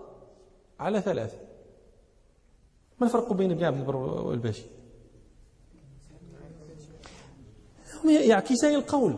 [0.79, 1.35] على ثلاث
[2.99, 4.63] ما الفرق بين ابن عبد البر والباشي
[8.05, 9.15] يعكسان القول.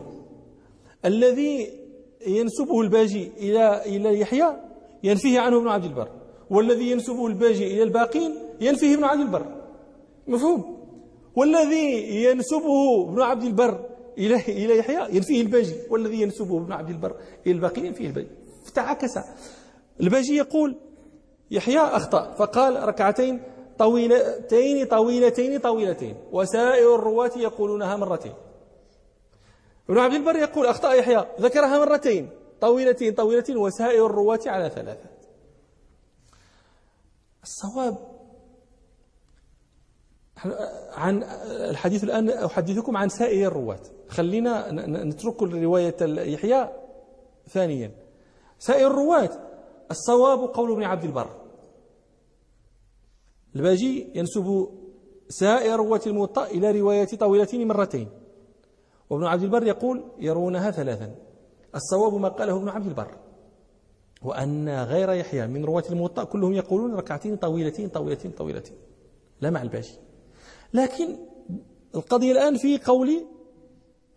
[1.04, 1.70] الذي
[2.26, 4.56] ينسبه الباجي إلى إلى يحيى
[5.02, 6.08] ينفيه عنه ابن عبد البر
[6.50, 9.46] والذي ينسبه الباجي إلى الباقين ينفيه ابن عبد البر.
[10.26, 10.78] مفهوم؟
[11.36, 13.84] والذي ينسبه ابن عبد البر
[14.18, 18.28] إلى إلى يحيى ينفيه الباجي والذي ينسبه ابن عبد البر إلى الباقين ينفيه الباجي.
[18.64, 19.18] فتعكس
[20.00, 20.76] الباجي يقول
[21.50, 22.34] يحيى أخطأ.
[22.38, 23.40] فقال ركعتين
[23.78, 26.14] طويلتين طويلتين طويلتين.
[26.32, 28.32] وسائر الرواة يقولونها مرتين.
[29.90, 35.08] ابن عبد البر يقول أخطأ يحيى ذكرها مرتين طويلتين طويلتين وسائر الرواة على ثلاثة.
[37.42, 37.96] الصواب
[40.92, 43.80] عن الحديث الآن أحدثكم عن سائر الرواة.
[44.08, 44.70] خلينا
[45.04, 46.68] نترك الرواية يحيى
[47.48, 47.90] ثانيا.
[48.58, 49.30] سائر الرواة
[49.90, 51.30] الصواب قول ابن عبد البر.
[53.56, 54.68] الباجي ينسب
[55.28, 58.08] سائر رواة الموطأ إلى رواية طويلتين مرتين.
[59.10, 61.14] وابن عبد البر يقول يرونها ثلاثا.
[61.74, 63.16] الصواب ما قاله ابن عبد البر.
[64.22, 68.76] وأن غير يحيى من رواة الموطأ كلهم يقولون ركعتين طويلتين طويلتين طويلتين.
[69.40, 69.98] لا مع الباجي
[70.74, 71.16] لكن
[71.94, 73.26] القضية الآن في قولي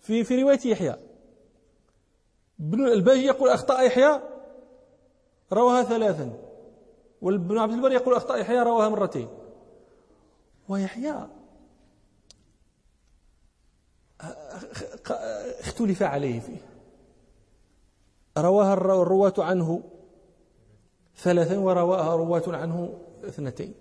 [0.01, 0.95] في في رواية يحيى.
[2.59, 4.21] ابن الباجي يقول أخطأ يحيى
[5.53, 6.33] رواها ثلاثا.
[7.21, 9.27] وابن عبد البر يقول أخطأ يحيى رواها مرتين.
[10.69, 11.27] ويحيى
[15.59, 16.57] اختلف عليه فيه.
[18.37, 19.83] رواها الرواة عنه
[21.17, 23.73] ثلاثا ورواها رواة عنه اثنتين.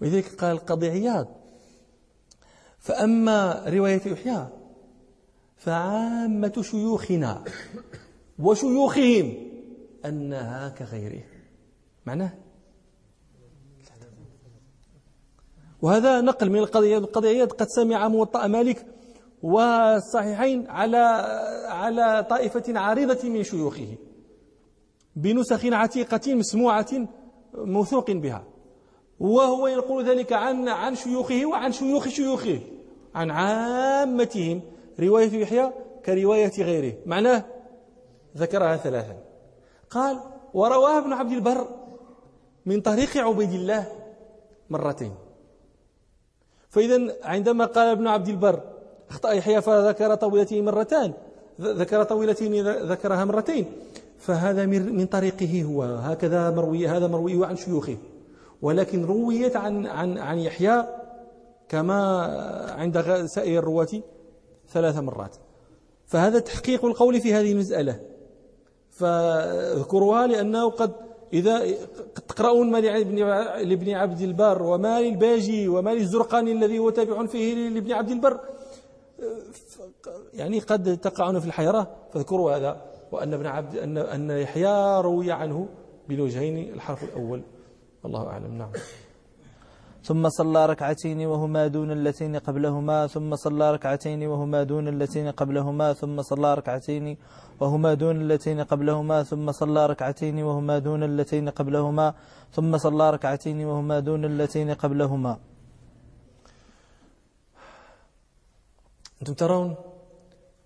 [0.00, 1.26] ولذلك قال القاضي عياض.
[2.78, 4.48] فأما رواية يحيى
[5.56, 7.44] فعامة شيوخنا
[8.38, 9.34] وشيوخهم
[10.04, 11.22] أنها كغيره.
[12.06, 12.30] معناه
[15.82, 18.86] وهذا نقل من القضية القضيات قد سمع موطأ مالك
[19.42, 20.96] والصحيحين على
[21.68, 23.96] على طائفة عريضة من شيوخه
[25.16, 27.08] بنسخ عتيقة مسموعة
[27.54, 28.44] موثوق بها.
[29.20, 32.60] وهو يقول ذلك عن عن شيوخه وعن شيوخ شيوخه
[33.14, 34.62] عن عامتهم
[35.00, 35.72] رواية يحيى
[36.04, 36.94] كرواية غيره.
[37.06, 37.44] معناه
[38.36, 39.16] ذكرها ثلاثا.
[39.90, 40.20] قال
[40.54, 41.68] ورواه ابن عبد البر
[42.66, 43.86] من طريق عبيد الله
[44.70, 45.14] مرتين.
[46.70, 48.77] فإذا عندما قال ابن عبد البر
[49.10, 51.12] أخطأ يحيى فذكر طويلته مرتان
[51.60, 53.66] ذكر طويلتين ذكرها مرتين.
[54.18, 57.96] فهذا من طريقه هو هكذا مروي هذا مروي عن شيوخه.
[58.62, 60.84] ولكن رويت عن عن عن يحيى
[61.68, 62.00] كما
[62.78, 63.88] عند سائر الرواة
[64.72, 65.36] ثلاث مرات.
[66.06, 68.00] فهذا تحقيق القول في هذه المسألة.
[68.90, 70.92] فاذكروها لأنه قد
[71.32, 71.62] إذا
[72.28, 78.10] تقرؤون ما لابن عبد البر وما للباجي وما للزرقاني الذي هو تابع فيه لابن عبد
[78.10, 78.40] البر.
[80.34, 85.68] يعني قد تقعون في الحيرة فاذكروا هذا وأن ابن عبد أن أن يحيى روي عنه
[86.08, 87.42] بالوجهين الحرف الأول.
[88.04, 88.58] الله أعلم.
[88.58, 88.70] نعم.
[90.02, 96.22] ثم صلى ركعتين وهما دون اللتين قبلهما ثم صلى ركعتين وهما دون اللتين قبلهما ثم
[96.22, 97.16] صلى ركعتين
[97.60, 102.14] وهما دون اللتين قبلهما ثم صلى ركعتين وهما دون اللتين قبلهما
[102.52, 105.38] ثم صلى ركعتين وهما دون اللتين قبلهما.
[109.22, 109.74] أنتم ترون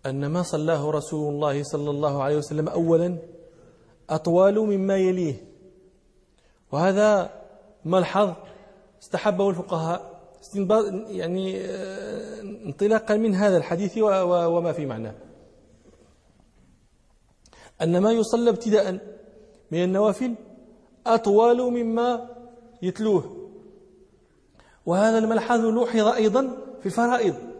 [0.06, 3.18] أن ما صلاه رسول الله صلى الله عليه وسلم أولا
[4.10, 5.34] أطوال مما يليه.
[6.72, 7.30] وهذا
[7.84, 8.32] ملحظ
[9.02, 10.12] استحبه الفقهاء.
[10.42, 15.14] استنباط يعني آه، انطلاقا من هذا الحديث وما في معناه
[17.82, 18.92] أن ما يصلى ابتداء
[19.70, 20.34] من النوافل
[21.06, 22.28] أطول مما
[22.82, 23.50] يتلوه.
[24.86, 27.51] وهذا الملحظ لوحظ أيضا في الفرائض.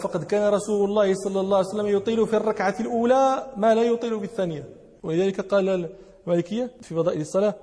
[0.00, 4.18] فقد كان رسول الله صلى الله عليه وسلم يطيل في الركعة الأولى ما لا يطيل
[4.18, 4.68] في الثانية.
[5.02, 5.90] ولذلك قال
[6.26, 7.54] المالكية في فضائل الصلاة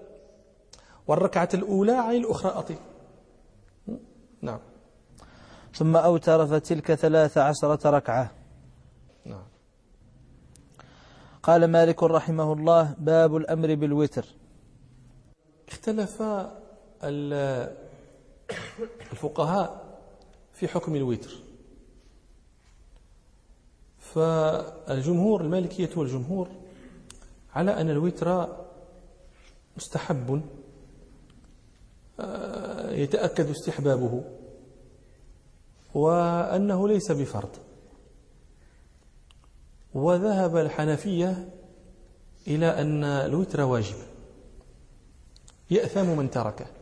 [1.08, 2.78] والركعة الأولى عن الأخرى أطيل.
[4.42, 4.60] نعم.
[5.74, 8.32] ثم أوتر فتلك ثلاث عشرة ركعة.
[9.26, 9.44] نعم.
[11.44, 14.26] قال مالك رحمه الله باب الأمر بالوتر.
[15.68, 16.24] اختلف
[19.14, 20.00] الفقهاء
[20.54, 21.49] في حكم الوتر.
[24.14, 26.48] فالجمهور المالكية والجمهور
[27.56, 28.48] على أن الوتر
[29.78, 30.42] مستحب
[32.20, 34.24] آه، يتأكد استحبابه
[35.94, 37.50] وأنه ليس بفرض.
[39.94, 41.50] وذهب الحنفية
[42.48, 43.96] إلى أن الوتر واجب
[45.72, 46.79] يأثم من تركه.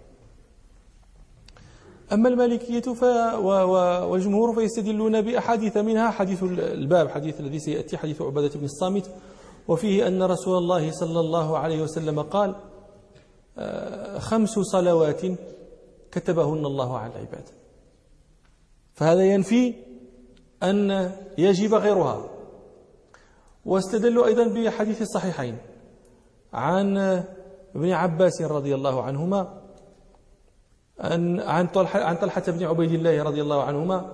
[2.13, 3.03] أما المالكية ف
[4.03, 9.09] والجمهور فيستدلون بأحاديث منها حديث الباب حديث الذي سيأتي حديث عبادة بن الصامت.
[9.67, 12.55] وفيه أن رسول الله صلى الله عليه وسلم قال
[13.57, 15.21] آه، خمس صلوات
[16.11, 17.43] كتبهن الله على العباد.
[18.93, 19.73] فهذا ينفي
[20.63, 22.29] أن يجب غيرها.
[23.65, 25.57] واستدلوا أيضا بحديث الصحيحين
[26.53, 26.97] عن
[27.75, 29.66] ابن عباس رضي الله عنهما
[31.01, 34.11] أن عن طلحة, عن طلحة بن عبيد الله رضي الله عنهما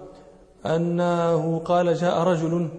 [0.66, 2.70] أنه قال جاء رجل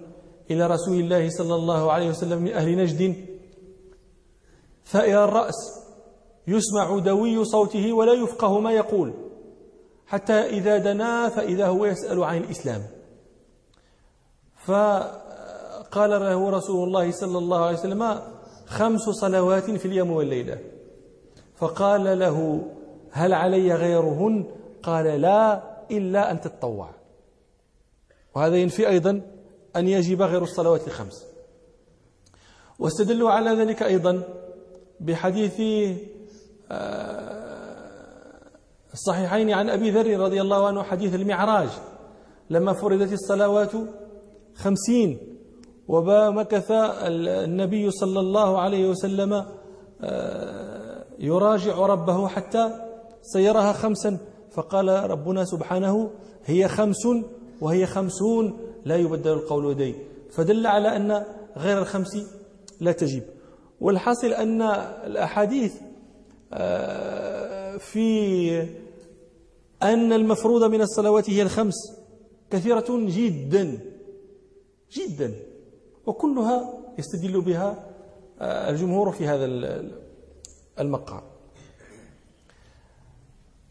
[0.51, 3.15] إلى رسول الله صلى الله عليه وسلم من أهل نجد
[4.87, 5.55] ثائر الرأس
[6.47, 9.15] يسمع دوي صوته ولا يفقه ما يقول
[10.07, 12.83] حتى إذا دنا فإذا هو يسأل عن الإسلام.
[14.65, 18.21] فقال له رسول الله صلى الله عليه وسلم
[18.67, 20.59] خمس صلوات في اليوم والليلة.
[21.57, 22.63] فقال له
[23.15, 24.45] هل علي غيرهن؟
[24.83, 26.91] قال لا إلا أن تتطوع.
[28.35, 29.21] وهذا ينفي أيضا
[29.77, 31.27] أن يجب غير الصلوات الخمس.
[32.79, 34.23] واستدلوا على ذلك أيضا
[35.01, 35.61] بحديث
[36.71, 37.35] آه،
[38.93, 41.69] الصحيحين عن أبي ذر رضي الله عنه حديث المعراج.
[42.51, 43.73] لما فرضت الصلوات
[44.55, 45.19] خمسين
[45.89, 49.47] ومكث النبي صلى الله عليه وسلم
[50.03, 52.84] آه، يراجع ربه حتى
[53.33, 54.19] سيرها خمسا.
[54.55, 56.11] فقال ربنا سبحانه
[56.45, 57.07] هي خمس
[57.61, 59.95] وهي خمسون لا يبدل القول لدي
[60.31, 61.25] فدل على أن
[61.57, 62.17] غير الخمس
[62.81, 63.23] لا تجب
[63.81, 64.63] والحاصل أن
[65.07, 65.75] الأحاديث
[66.53, 68.63] آه، في
[69.83, 71.75] أن المفروض من الصلوات هي الخمس
[72.51, 73.79] كثيرة جدا
[74.93, 75.35] جدا.
[76.07, 77.91] وكلها يستدل بها
[78.41, 79.45] آه، الجمهور في هذا
[80.81, 81.34] المقام.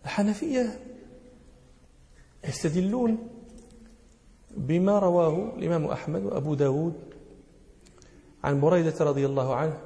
[0.04, 0.80] الحنفية
[2.47, 3.28] يستدلون
[4.58, 6.93] بما رواه الإمام أحمد وأبو داود
[8.43, 9.78] عن بريدة رضي الله عنه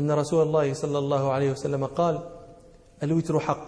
[0.00, 2.30] أن رسول الله صلى الله عليه وسلم قال
[3.02, 3.66] الوتر حق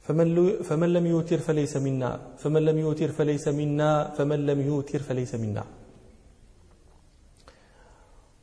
[0.00, 5.34] فمن, فمن لم يوتر فليس منا فمن لم يوتر فليس منا فمن لم يوتر فليس
[5.34, 5.64] منا.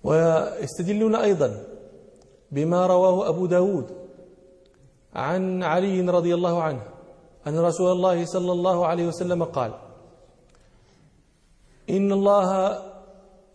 [0.04, 1.64] ويستدلون أيضا
[2.52, 4.03] بما رواه أبو داود
[5.16, 6.82] عن علي رضي الله عنه
[7.48, 9.74] أن رسول الله صلى الله عليه وسلم قال
[11.90, 12.50] إن الله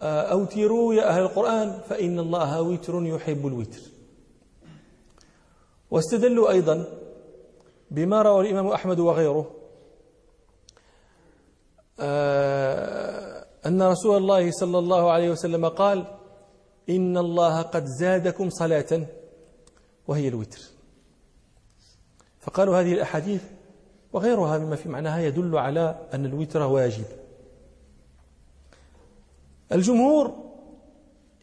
[0.02, 3.80] آه، أوتروا يا أهل القرآن فإن الله وتر يحب الوتر.
[5.90, 6.84] واستدلوا أيضا
[7.90, 9.50] بما روى الإمام أحمد وغيره
[12.00, 16.06] آه، أن رسول الله صلى الله عليه وسلم قال
[16.88, 19.06] إن الله قد زادكم صلاة
[20.08, 20.77] وهي الوتر.
[22.48, 23.42] فقالوا هذه الأحاديث
[24.12, 27.04] وغيرها مما في معناها يدل على أن الوتر واجب.
[29.72, 30.34] الجمهور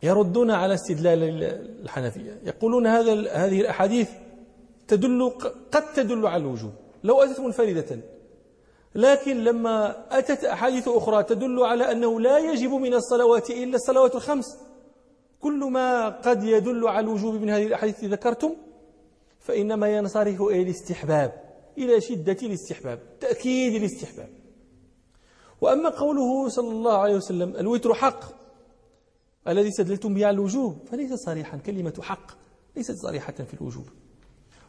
[0.04, 1.44] يردون على استدلال
[1.84, 4.10] الحنفية يقولون هذا هذه الأحاديث
[4.88, 5.32] تدل
[5.72, 6.72] قد تدل على الوجوب
[7.04, 8.00] لو أتت منفردة.
[8.96, 14.58] لكن لما أتت أحاديث أخرى تدل على أنه لا يجب من الصلوات إلا الصلوات الخمس
[15.40, 18.65] كل ما قد يدل على الوجوب من هذه الأحاديث ذكرتم
[19.46, 21.44] فإنما ينصرف إلى الاستحباب
[21.78, 24.30] إلى شدة الاستحباب تأكيد الاستحباب.
[25.62, 28.20] وأما قوله صلى الله عليه وسلم الوتر حق.
[29.48, 32.32] الذي استدلتم به على الوجوب فليس صريحا كلمة حق
[32.76, 33.86] ليست صريحة في الوجوب.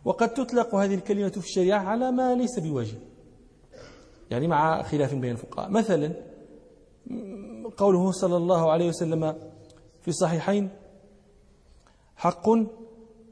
[0.05, 2.99] وقد تطلق هذه الكلمة في الشريعة على ما ليس بواجب.
[4.31, 5.71] يعني مع خلاف بين الفقهاء.
[5.71, 6.13] مثلا
[7.77, 9.33] قوله صلى الله عليه وسلم
[10.03, 10.71] في الصحيحين
[12.17, 12.49] حق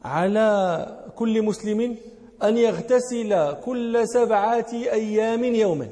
[0.04, 1.96] على كل مسلم
[2.42, 5.88] أن يغتسل كل سبعة أيام يوما.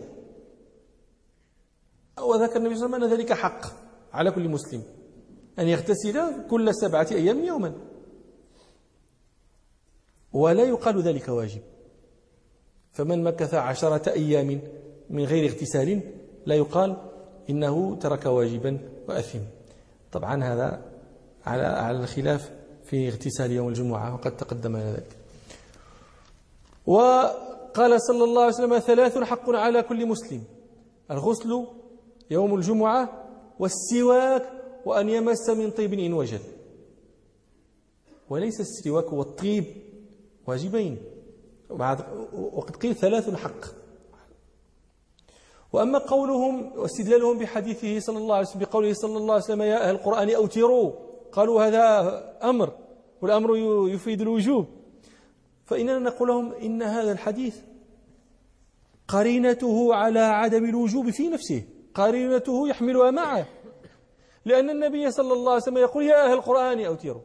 [2.19, 3.61] وذكر النبي صلى الله عليه وسلم أن ذلك حق
[4.13, 4.83] على كل مسلم
[5.59, 7.73] أن يغتسل كل سبعة أيام يوما.
[10.33, 11.61] ولا يقال ذلك واجب.
[12.93, 14.61] فمن مكث عشرة أيام
[15.11, 16.01] من غير اغتسال
[16.47, 16.97] لا يقال
[17.51, 19.39] إنه ترك واجبا وأثم.
[20.13, 20.83] طبعا هذا
[21.47, 22.62] على على الخلاف.
[22.93, 25.17] في اغتسال يوم الجمعة وقد تقدم ذلك.
[26.87, 30.43] وقال صلى الله عليه وسلم ثلاث حق على كل مسلم
[31.11, 31.67] الغسل
[32.31, 33.29] يوم الجمعة
[33.59, 34.53] والسواك
[34.85, 36.41] وأن يمس من طيب إن وجد.
[38.31, 39.65] وليس السواك والطيب
[40.47, 40.99] واجبين.
[42.53, 43.65] وقد قيل ثلاث حق.
[45.73, 49.95] وأما قولهم واستدلالهم بحديثه صلى الله عليه وسلم بقوله صلى الله عليه وسلم يا أهل
[49.95, 50.93] القرآن أوتروا.
[51.33, 51.85] قالوا هذا
[52.43, 52.82] أمر.
[53.23, 53.57] والأمر
[53.89, 54.67] يفيد الوجوب.
[55.65, 57.57] فإننا نقول لهم إن هذا الحديث
[59.09, 61.65] قرينته على عدم الوجوب في نفسه.
[61.95, 63.47] قرينته يحملها معه
[64.45, 67.23] لأن النبي صلى الله عليه وسلم يقول يا أهل القرآن أوتروا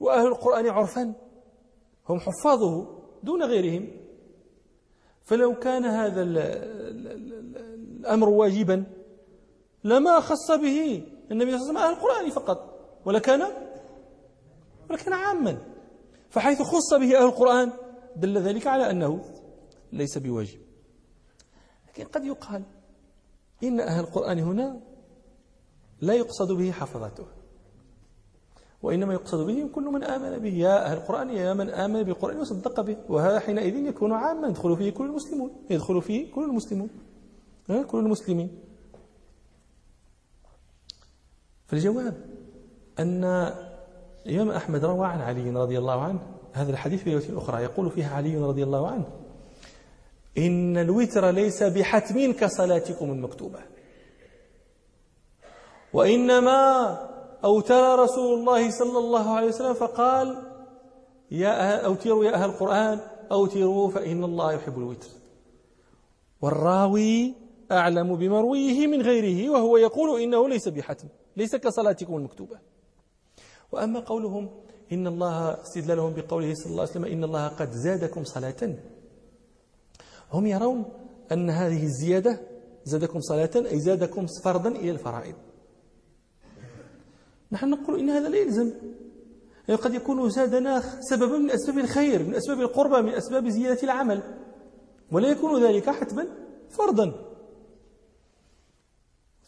[0.00, 1.14] وأهل القرآن عرفا.
[2.08, 2.86] هم حفاظه
[3.22, 3.90] دون غيرهم.
[5.22, 8.84] فلو كان هذا الأمر واجبا
[9.84, 12.78] لما خص به النبي صلى الله عليه وسلم أهل القرآن فقط.
[13.04, 13.42] ولكان
[14.90, 15.58] ولكن عاما.
[16.30, 17.72] فحيث خص به أهل القرآن
[18.16, 19.24] دل ذلك على أنه
[19.92, 20.60] ليس بواجب.
[21.88, 22.62] لكن قد يقال
[23.62, 24.80] إن أهل القرآن هنا
[26.00, 27.26] لا يقصد به حفظته
[28.82, 30.54] وإنما يقصد به كل من آمن به.
[30.54, 32.96] يا أهل القرآن يا من آمن بالقرآن وصدق به.
[33.08, 34.48] وهذا حينئذ يكون عاما.
[34.48, 35.50] يدخل فيه كل المسلمون.
[35.70, 36.90] يدخل فيه كل المسلمون.
[37.66, 38.58] كل المسلمين.
[41.66, 42.14] فالجواب
[42.98, 43.24] أن
[44.26, 46.18] الإمام أحمد روى عن علي رضي الله عنه.
[46.52, 47.62] هذا الحديث في رواية أخرى.
[47.62, 49.04] يقول فيها علي رضي الله عنه
[50.38, 53.58] إن الوتر ليس بحتم كصلاتكم المكتوبة
[55.92, 56.90] وإنما
[57.44, 60.42] أوتر رسول الله صلى الله عليه وسلم فقال
[61.30, 63.00] يا أوتروا يا أهل القرآن
[63.32, 65.08] أوتروا فإن الله يحب الوتر.
[66.42, 67.34] والراوي
[67.72, 72.58] أعلم بمرويه من غيره وهو يقول إنه ليس بحتم ليس كصلاتكم المكتوبة.
[73.72, 74.50] وأما قولهم
[74.92, 78.74] إن الله استدلالهم بقوله صلى الله عليه وسلم إن الله قد زادكم صلاة.
[80.32, 80.84] هم يرون
[81.32, 82.40] أن هذه الزيادة
[82.84, 85.34] زادكم صلاة أي زادكم فرضا إلى الفرائض.
[87.52, 88.72] نحن نقول إن هذا لا يلزم.
[89.68, 94.22] يعني قد يكون زادنا سببا من أسباب الخير من أسباب القربى من أسباب زيادة العمل.
[95.12, 96.26] ولا يكون ذلك حتما
[96.70, 97.12] فرضا.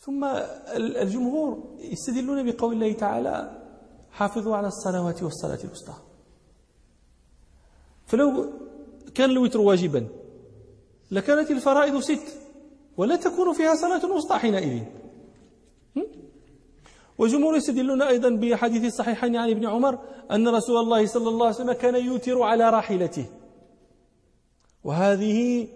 [0.00, 0.24] ثم
[0.76, 3.57] الجمهور يستدلون بقول الله تعالى
[4.12, 5.94] حافظوا على الصلوات والصلاة الوسطى.
[8.06, 8.52] فلو
[9.14, 10.06] كان الوتر واجبا
[11.10, 12.38] لكانت الفرائض ست
[12.96, 14.82] ولا تكون فيها صلاة وسطى حينئذ.
[17.18, 19.98] وجمهور يستدلون أيضا بحديث الصحيحين عن ابن عمر
[20.30, 23.26] أن رسول الله صلى الله عليه وسلم كان يوتر على راحلته.
[24.84, 25.68] وهذه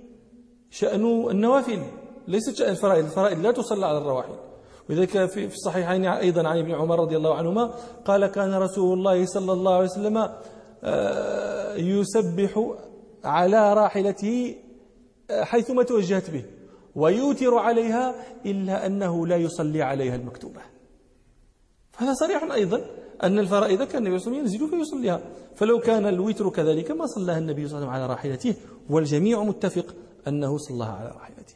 [0.71, 1.83] شأن النوافل
[2.29, 3.05] ليست شأن الفرائض.
[3.05, 4.52] الفرائض لا تصلى على الرواحل.
[4.91, 7.75] وذلك في الصحيحين أيضا عن ابن عمر رضي الله عنهما
[8.05, 10.29] قال كان رسول الله صلى الله عليه وسلم
[10.85, 12.75] آه، يسبح
[13.25, 14.57] على راحلته
[15.31, 16.45] آه، حيثما توجهت به
[16.95, 18.15] ويوتر عليها
[18.47, 20.61] إلا أنه لا يصلي عليها المكتوبة.
[21.93, 22.85] فهذا صريح أيضا
[23.23, 25.21] أن الفرائض كان النبي صلى الله عليه وسلم ينزل فيصليها
[25.55, 28.55] فلو كان الوتر كذلك ما صلاها النبي صلى الله عليه وسلم على راحلته
[28.91, 29.95] والجميع متفق
[30.29, 31.55] أنه صلاها على راحلته.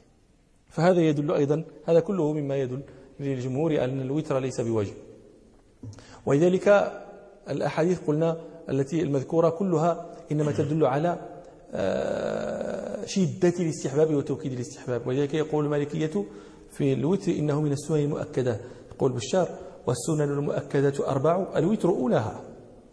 [0.68, 2.82] فهذا يدل أيضا هذا كله مما يدل
[3.20, 4.94] للجمهور أن الوتر ليس بواجب
[6.26, 6.92] ولذلك
[7.50, 8.36] الأحاديث قلنا
[8.68, 11.18] التي المذكورة كلها إنما تدل على
[11.74, 15.06] آه، شدة الاستحباب وتوكيد الاستحباب.
[15.06, 16.24] ولذلك يقول المالكية
[16.70, 18.60] في الوتر إنه من السنن المؤكدة.
[18.94, 19.48] يقول بشار
[19.86, 22.40] والسنن المؤكدة أربع الوتر أولاها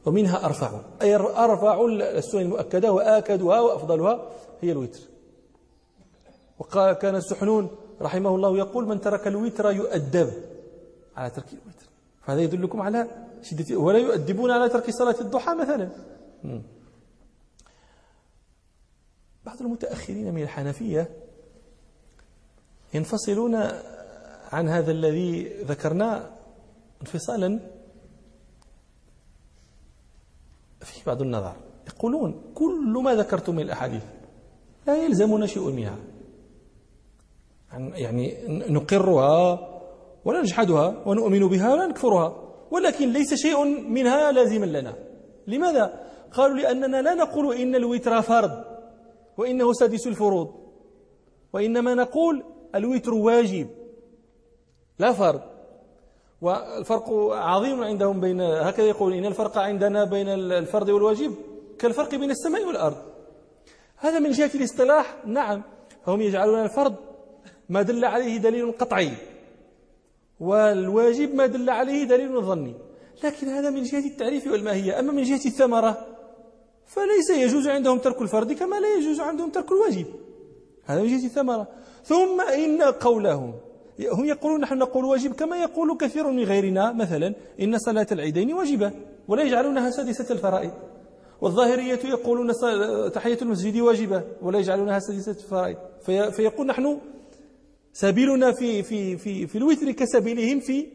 [0.05, 0.82] ومنها أرفع.
[1.01, 4.30] أي أرفع السنن المؤكدة وآكدها وأفضلها
[4.61, 4.99] هي الوتر.
[6.59, 7.69] وقال كان السحنون
[8.01, 10.33] رحمه الله يقول من ترك الوتر يؤدب
[11.17, 11.87] على ترك الوتر.
[12.21, 13.07] فهذا يدلكم على
[13.41, 15.89] شدة ولا يؤدبون على ترك صلاة الضحى مثلا.
[19.45, 21.09] بعض المتأخرين من الحنفية
[22.93, 23.55] ينفصلون
[24.51, 26.29] عن هذا الذي ذكرناه
[27.01, 27.59] انفصالا
[30.81, 31.55] فيه بعض النظر.
[31.87, 34.03] يقولون كل ما ذكرتم من الأحاديث
[34.87, 35.97] لا يلزمنا شيء منها.
[37.78, 38.38] يعني
[38.69, 39.69] نقرها
[40.26, 42.36] ولا نجحدها ونؤمن بها ولا نكفرها
[42.71, 44.93] ولكن ليس شيء منها لازما لنا.
[45.47, 45.99] لماذا؟
[46.32, 48.63] قالوا لأننا لا نقول إن الوتر فرض
[49.38, 50.53] وإنه سادس الفروض.
[51.53, 52.43] وإنما نقول
[52.76, 53.67] الوتر واجب
[54.99, 55.41] لا فرض.
[56.41, 61.36] والفرق عظيم عندهم بين هكذا يقول إن الفرق عندنا بين الفرض والواجب
[61.80, 62.97] كالفرق بين السماء والأرض.
[63.97, 65.63] هذا من جهة الاصطلاح؟ نعم.
[66.07, 66.95] هم يجعلون الفرض
[67.74, 69.11] ما دل عليه دليل قطعي.
[70.39, 72.74] والواجب ما دل عليه دليل ظني.
[73.24, 74.99] لكن هذا من جهة التعريف والماهية.
[74.99, 75.91] أما من جهة الثمرة
[76.86, 80.05] فليس يجوز عندهم ترك الفرض كما لا يجوز عندهم ترك الواجب.
[80.86, 81.67] هذا من جهة الثمرة.
[82.03, 83.53] ثم إن قولهم
[84.11, 86.91] هم يقولون نحن نقول واجب كما يقول كثير من غيرنا.
[86.91, 88.91] مثلا إن صلاة العيدين واجبة
[89.28, 90.71] ولا يجعلونها سادسة الفرائض.
[91.41, 92.51] والظاهرية يقولون
[93.11, 95.78] تحية المسجد واجبة ولا يجعلونها سادسة الفرائض.
[96.05, 96.97] في فيقول نحن
[97.93, 100.87] سبيلنا في في في في الوتر كسبيلهم في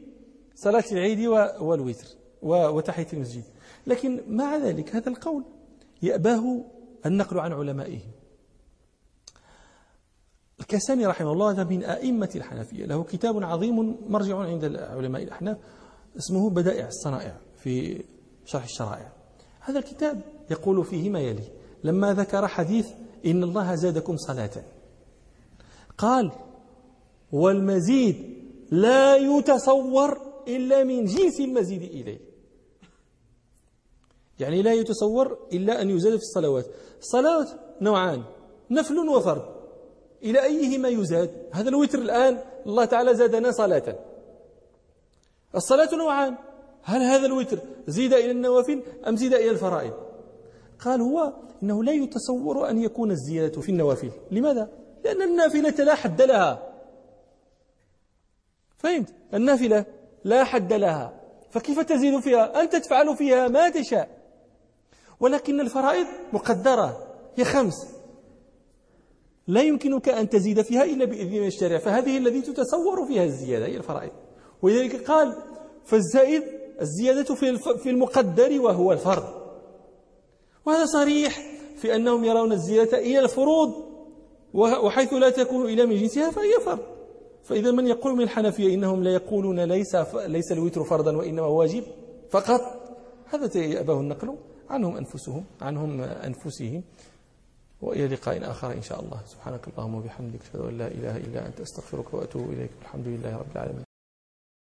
[0.54, 1.26] صلاة العيد
[1.60, 2.06] والوتر
[2.42, 3.44] وتحية المسجد.
[3.86, 5.44] لكن مع ذلك هذا القول
[6.02, 6.64] يأباه
[7.06, 8.10] النقل عن علمائهم.
[10.60, 12.86] الكساني رحمه الله هذا من أئمة الحنفية.
[12.86, 15.56] له كتاب عظيم مرجع عند علماء الأحناف
[16.16, 18.04] اسمه بدائع الصنائع في
[18.44, 19.12] شرح الشرائع.
[19.60, 20.20] هذا الكتاب
[20.50, 21.44] يقول فيه ما يلي
[21.84, 22.88] لما ذكر حديث
[23.26, 24.50] إن الله زادكم صلاة.
[25.98, 26.32] قال
[27.32, 28.16] والمزيد
[28.70, 32.20] لا يتصور إلا من جنس المزيد إليه.
[34.38, 36.66] يعني لا يتصور إلا أن يزاد في الصلوات.
[36.98, 37.46] الصلاة
[37.80, 38.22] نوعان
[38.70, 39.42] نفل وفرض.
[40.22, 43.98] إلى أيهما يزاد؟ هذا الوتر الآن الله تعالى زادنا صلاة.
[45.54, 46.36] الصلاة نوعان.
[46.82, 49.92] هل هذا الوتر زيد إلى النوافل أم زيد إلى الفرائض؟
[50.78, 54.10] قال هو إنه لا يتصور أن يكون الزيادة في النوافل.
[54.30, 54.70] لماذا؟
[55.04, 56.67] لأن النافلة لا حد لها.
[58.78, 59.84] فهمت؟ النافلة
[60.24, 61.20] لا حد لها.
[61.50, 64.08] فكيف تزيد فيها؟ أنت تفعل فيها ما تشاء.
[65.20, 67.14] ولكن الفرائض مقدرة.
[67.36, 67.74] هي خمس.
[69.46, 74.10] لا يمكنك أن تزيد فيها إلا بإذن الشارع فهذه الذي تتصور فيها الزيادة هي الفرائض.
[74.62, 75.34] ولذلك قال
[75.84, 76.42] فالزائد
[76.80, 77.34] الزيادة
[77.82, 79.24] في المقدر وهو الفرض.
[80.66, 81.38] وهذا صريح
[81.76, 83.74] في أنهم يرون الزيادة إلى الفروض.
[84.54, 86.97] وحيث لا تكون إلى من جنسها فهي فرض.
[87.48, 91.84] فإذا من يقول من الحنفية إنهم لا يقولون ليس ليس الوتر فرضا وإنما واجب
[92.30, 92.60] فقط.
[93.30, 94.36] هذا يأباه النقل
[94.70, 96.82] عنهم أنفسهم عنهم أنفسهم
[97.82, 99.20] وإلى لقاء آخر إن شاء الله.
[99.26, 102.70] سبحانك اللهم وبحمدك أشهد أن لا إله إلا أنت أستغفرك وأتوب إليك.
[102.78, 103.87] والحمد لله رب العالمين.